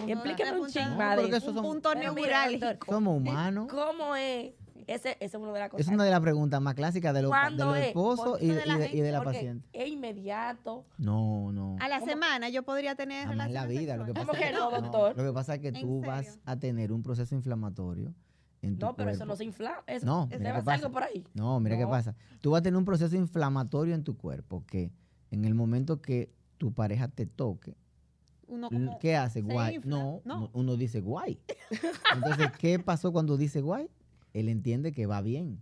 Explíqueme 0.06 0.60
un 0.60 0.68
ching 0.68 1.48
Un 1.48 1.62
punto 1.62 1.94
neurálgico. 1.94 2.86
Somos 2.86 3.16
humanos. 3.16 3.66
¿Cómo 3.70 4.14
es? 4.14 4.52
Ese, 4.88 5.18
esa 5.20 5.36
es 5.36 5.42
una 5.42 5.52
de 5.52 5.58
las 5.58 5.68
cosas. 5.68 5.86
Es 5.86 5.92
una 5.92 6.04
de 6.04 6.10
las 6.10 6.20
preguntas 6.20 6.62
más 6.62 6.74
clásicas 6.74 7.12
de, 7.12 7.20
los 7.20 7.32
esposos 7.76 8.40
y, 8.40 8.48
de, 8.48 9.12
la 9.12 9.22
paciente. 9.22 9.68
¿Es 9.74 9.86
inmediato? 9.86 10.86
No, 10.96 11.52
no. 11.52 11.76
A 11.78 11.88
la 11.88 12.00
semana 12.00 12.48
yo 12.48 12.62
podría 12.62 12.94
tener 12.94 13.28
Jamás 13.28 13.50
la 13.50 13.66
vida. 13.66 13.98
Lo 13.98 14.06
que 14.06 14.14
pasa 14.14 14.26
¿Cómo 14.26 14.38
que 14.38 14.50
no, 14.50 14.70
doctor? 14.70 15.14
lo 15.14 15.24
que 15.24 15.32
pasa 15.34 15.56
es 15.56 15.60
que 15.60 15.72
tú 15.72 16.00
vas 16.00 16.40
a 16.46 16.56
tener 16.56 16.90
un 16.90 17.02
proceso 17.02 17.34
inflamatorio. 17.34 18.14
En 18.62 18.78
tu 18.78 18.86
no, 18.86 18.96
pero 18.96 19.10
eso 19.10 19.26
no 19.26 19.36
se 19.36 19.44
inflama. 19.44 19.84
no, 20.02 20.26
mira 20.26 20.56
qué 20.56 20.62
pasa. 20.62 20.88
por 20.88 21.02
ahí. 21.02 21.22
No, 21.34 21.60
mira 21.60 21.76
qué 21.76 21.86
pasa. 21.86 22.16
Tú 22.40 22.52
vas 22.52 22.60
a 22.60 22.62
tener 22.62 22.78
un 22.78 22.86
proceso 22.86 23.14
inflamatorio 23.14 23.94
en 23.94 24.02
tu 24.02 24.16
cuerpo 24.16 24.64
que 24.66 24.90
en 25.30 25.44
el 25.44 25.54
momento 25.54 26.00
que 26.00 26.32
tu 26.56 26.72
pareja 26.72 27.08
te 27.08 27.26
toque, 27.26 27.76
¿Qué 29.00 29.14
hace? 29.14 29.42
Guay. 29.42 29.80
No, 29.84 30.22
uno 30.54 30.76
dice 30.76 31.02
guay. 31.02 31.38
Entonces, 32.14 32.50
¿qué 32.58 32.78
pasó 32.78 33.12
cuando 33.12 33.36
dice 33.36 33.60
guay? 33.60 33.90
Él 34.40 34.48
entiende 34.48 34.92
que 34.92 35.06
va 35.06 35.20
bien. 35.22 35.60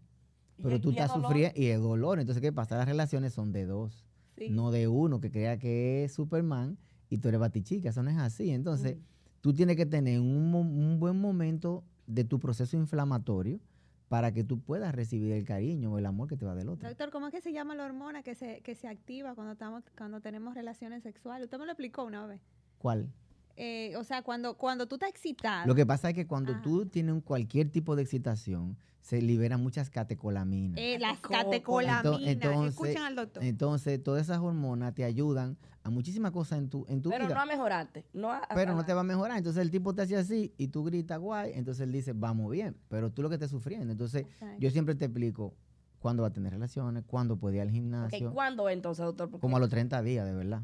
Pero 0.63 0.81
tú 0.81 0.91
estás 0.91 1.13
sufriendo 1.13 1.59
y 1.59 1.67
es 1.67 1.81
dolor. 1.81 2.19
Entonces, 2.19 2.41
¿qué 2.41 2.53
pasa? 2.53 2.77
Las 2.77 2.87
relaciones 2.87 3.35
son 3.35 3.53
de 3.53 3.67
dos, 3.67 4.07
no 4.51 4.71
de 4.71 4.89
uno 4.89 5.21
que 5.21 5.31
crea 5.31 5.59
que 5.59 6.05
es 6.05 6.13
Superman 6.13 6.79
y 7.11 7.19
tú 7.19 7.29
eres 7.29 7.41
batichica. 7.41 7.91
Eso 7.91 8.03
no 8.03 8.11
es 8.11 8.17
así. 8.17 8.51
Entonces, 8.51 8.97
tú 9.41 9.53
tienes 9.53 9.77
que 9.77 9.87
tener 9.87 10.21
un, 10.21 10.99
buen 10.99 11.21
momento 11.21 11.85
de 12.07 12.25
tu 12.25 12.39
proceso 12.39 12.77
inflamatorio 12.77 13.61
para 14.09 14.33
que 14.33 14.45
tú 14.45 14.61
puedas 14.61 14.95
recibir 14.95 15.33
el 15.33 15.45
cariño 15.45 15.93
o 15.93 15.99
el 15.99 16.07
amor 16.07 16.29
que 16.29 16.37
te 16.37 16.47
va 16.47 16.55
del 16.55 16.69
otro. 16.69 16.89
Doctor, 16.89 17.11
¿cómo 17.11 17.27
es 17.27 17.35
que 17.35 17.41
se 17.41 17.53
llama 17.53 17.75
la 17.75 17.85
hormona 17.85 18.23
que 18.23 18.35
se, 18.35 18.61
que 18.63 18.75
se 18.75 18.89
activa 18.89 19.35
cuando, 19.35 19.53
estamos, 19.53 19.83
cuando 19.99 20.21
tenemos 20.21 20.55
relaciones 20.55 21.03
sexuales? 21.03 21.47
Usted 21.47 21.59
me 21.59 21.67
lo 21.67 21.73
explicó 21.73 22.05
una 22.05 22.27
vez. 22.27 22.41
¿Cuál? 22.79 23.11
Eh, 23.57 23.95
o 23.97 24.05
sea, 24.05 24.23
cuando, 24.23 24.55
cuando 24.55 24.87
tú 24.87 24.97
estás 24.97 25.09
excitado. 25.09 25.67
Lo 25.67 25.75
que 25.75 25.87
pasa 25.87 26.11
es 26.11 26.15
que 26.15 26.27
cuando 26.27 26.61
tú 26.61 26.87
tienes 26.87 27.23
cualquier 27.23 27.71
tipo 27.71 27.97
de 27.97 28.03
excitación, 28.03 28.77
se 29.01 29.23
liberan 29.23 29.63
muchas 29.63 29.89
catecolaminas. 29.89 30.79
Eh, 30.79 30.99
las 30.99 31.21
catecolaminas. 31.21 32.21
Entonces, 32.23 32.71
Escuchen 32.71 33.03
al 33.03 33.15
doctor. 33.15 33.45
Entonces, 33.45 34.03
todas 34.03 34.23
esas 34.23 34.39
hormonas 34.39 34.95
te 34.95 35.05
ayudan 35.05 35.57
a 35.85 35.91
muchísimas 35.91 36.33
cosas 36.33 36.59
en 36.59 36.69
tu, 36.69 36.85
en 36.89 37.03
tu 37.03 37.11
Pero 37.11 37.27
vida. 37.27 37.35
no 37.37 37.41
a 37.41 37.47
mejorarte. 37.47 38.05
No 38.13 38.33
Pero 38.53 38.75
no 38.75 38.85
te 38.85 38.93
va 38.93 39.03
a 39.03 39.05
mejorar. 39.05 39.39
Entonces, 39.39 39.63
el 39.63 39.71
tipo 39.71 39.95
te 39.95 40.03
hace 40.03 40.17
así 40.17 40.53
y 40.59 40.69
tú 40.69 40.83
gritas 40.83 41.21
guay. 41.21 41.53
Entonces, 41.55 41.85
él 41.85 41.93
dice, 41.93 42.15
vamos 42.15 42.51
bien. 42.51 42.77
Pero 42.89 43.13
tú 43.13 43.23
lo 43.23 43.29
que 43.29 43.37
estás 43.37 43.51
sufriendo. 43.51 43.93
Entonces, 43.93 44.27
yo 44.59 44.71
siempre 44.71 44.97
te 44.97 45.05
explico 45.05 45.55
cuándo 46.01 46.23
va 46.23 46.29
a 46.29 46.33
tener 46.33 46.53
relaciones, 46.53 47.05
cuándo 47.07 47.37
puede 47.37 47.57
ir 47.57 47.63
al 47.63 47.71
gimnasio. 47.71 48.33
¿Cuándo 48.33 48.69
entonces, 48.69 49.05
doctor? 49.05 49.31
Como 49.39 49.57
a 49.57 49.61
los 49.61 49.71
30 49.71 50.03
días, 50.03 50.27
de 50.27 50.35
verdad. 50.35 50.63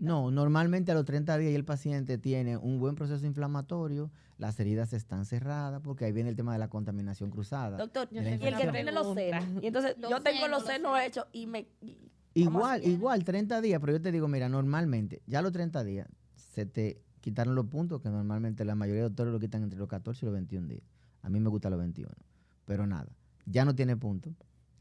No, 0.00 0.30
normalmente 0.30 0.92
a 0.92 0.94
los 0.94 1.04
30 1.04 1.38
días 1.38 1.54
el 1.54 1.64
paciente 1.64 2.18
tiene 2.18 2.56
un 2.56 2.78
buen 2.78 2.94
proceso 2.94 3.24
inflamatorio, 3.24 4.10
las 4.38 4.58
heridas 4.60 4.92
están 4.92 5.24
cerradas, 5.24 5.80
porque 5.82 6.04
ahí 6.04 6.12
viene 6.12 6.28
el 6.28 6.36
tema 6.36 6.52
de 6.52 6.58
la 6.58 6.68
contaminación 6.68 7.30
cruzada. 7.30 7.76
Doctor, 7.78 8.08
y 8.10 8.18
el 8.18 8.38
que 8.38 8.68
tiene 8.70 8.92
los 8.92 9.14
senos. 9.14 9.44
Y 9.62 9.66
entonces 9.66 9.96
yo 9.98 10.20
tengo 10.20 10.48
los 10.48 10.64
senos 10.64 10.98
hechos 11.00 11.26
y 11.32 11.46
me... 11.46 11.66
igual, 12.34 12.84
igual, 12.84 13.24
30 13.24 13.60
días, 13.60 13.80
pero 13.80 13.94
yo 13.94 14.02
te 14.02 14.12
digo, 14.12 14.28
mira, 14.28 14.48
normalmente, 14.48 15.22
ya 15.26 15.38
a 15.38 15.42
los 15.42 15.52
30 15.52 15.82
días 15.84 16.08
se 16.34 16.66
te 16.66 17.00
quitaron 17.20 17.54
los 17.54 17.66
puntos 17.66 18.02
que 18.02 18.10
normalmente 18.10 18.66
la 18.66 18.74
mayoría 18.74 19.02
de 19.02 19.08
doctores 19.08 19.32
lo 19.32 19.40
quitan 19.40 19.62
entre 19.62 19.78
los 19.78 19.88
14 19.88 20.24
y 20.24 20.26
los 20.26 20.34
21 20.34 20.68
días. 20.68 20.84
A 21.22 21.30
mí 21.30 21.40
me 21.40 21.48
gusta 21.48 21.70
los 21.70 21.78
21, 21.78 22.12
pero 22.66 22.86
nada, 22.86 23.08
ya 23.46 23.64
no 23.64 23.74
tiene 23.74 23.96
puntos 23.96 24.34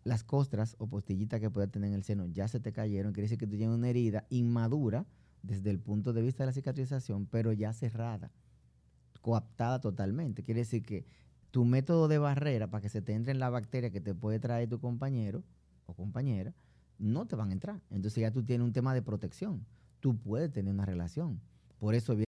las 0.03 0.23
costras 0.23 0.75
o 0.79 0.87
postillitas 0.87 1.39
que 1.39 1.49
pueda 1.49 1.67
tener 1.67 1.89
en 1.89 1.95
el 1.95 2.03
seno 2.03 2.25
ya 2.25 2.47
se 2.47 2.59
te 2.59 2.73
cayeron, 2.73 3.13
quiere 3.13 3.25
decir 3.25 3.37
que 3.37 3.47
tú 3.47 3.55
tienes 3.55 3.75
una 3.75 3.89
herida 3.89 4.25
inmadura 4.29 5.05
desde 5.41 5.69
el 5.69 5.79
punto 5.79 6.13
de 6.13 6.21
vista 6.21 6.43
de 6.43 6.47
la 6.47 6.53
cicatrización, 6.53 7.25
pero 7.25 7.51
ya 7.51 7.73
cerrada, 7.73 8.31
coaptada 9.21 9.79
totalmente. 9.79 10.43
Quiere 10.43 10.61
decir 10.61 10.83
que 10.83 11.05
tu 11.51 11.65
método 11.65 12.07
de 12.07 12.17
barrera 12.17 12.69
para 12.69 12.81
que 12.81 12.89
se 12.89 13.01
te 13.01 13.13
entre 13.13 13.31
en 13.31 13.39
la 13.39 13.49
bacteria 13.49 13.91
que 13.91 14.01
te 14.01 14.15
puede 14.15 14.39
traer 14.39 14.69
tu 14.69 14.79
compañero 14.79 15.43
o 15.85 15.93
compañera, 15.93 16.53
no 16.97 17.27
te 17.27 17.35
van 17.35 17.49
a 17.49 17.53
entrar. 17.53 17.81
Entonces 17.91 18.21
ya 18.21 18.31
tú 18.31 18.43
tienes 18.43 18.65
un 18.65 18.73
tema 18.73 18.93
de 18.93 19.01
protección. 19.01 19.65
Tú 19.99 20.17
puedes 20.17 20.51
tener 20.51 20.73
una 20.73 20.85
relación. 20.85 21.39
Por 21.77 21.95
eso 21.95 22.15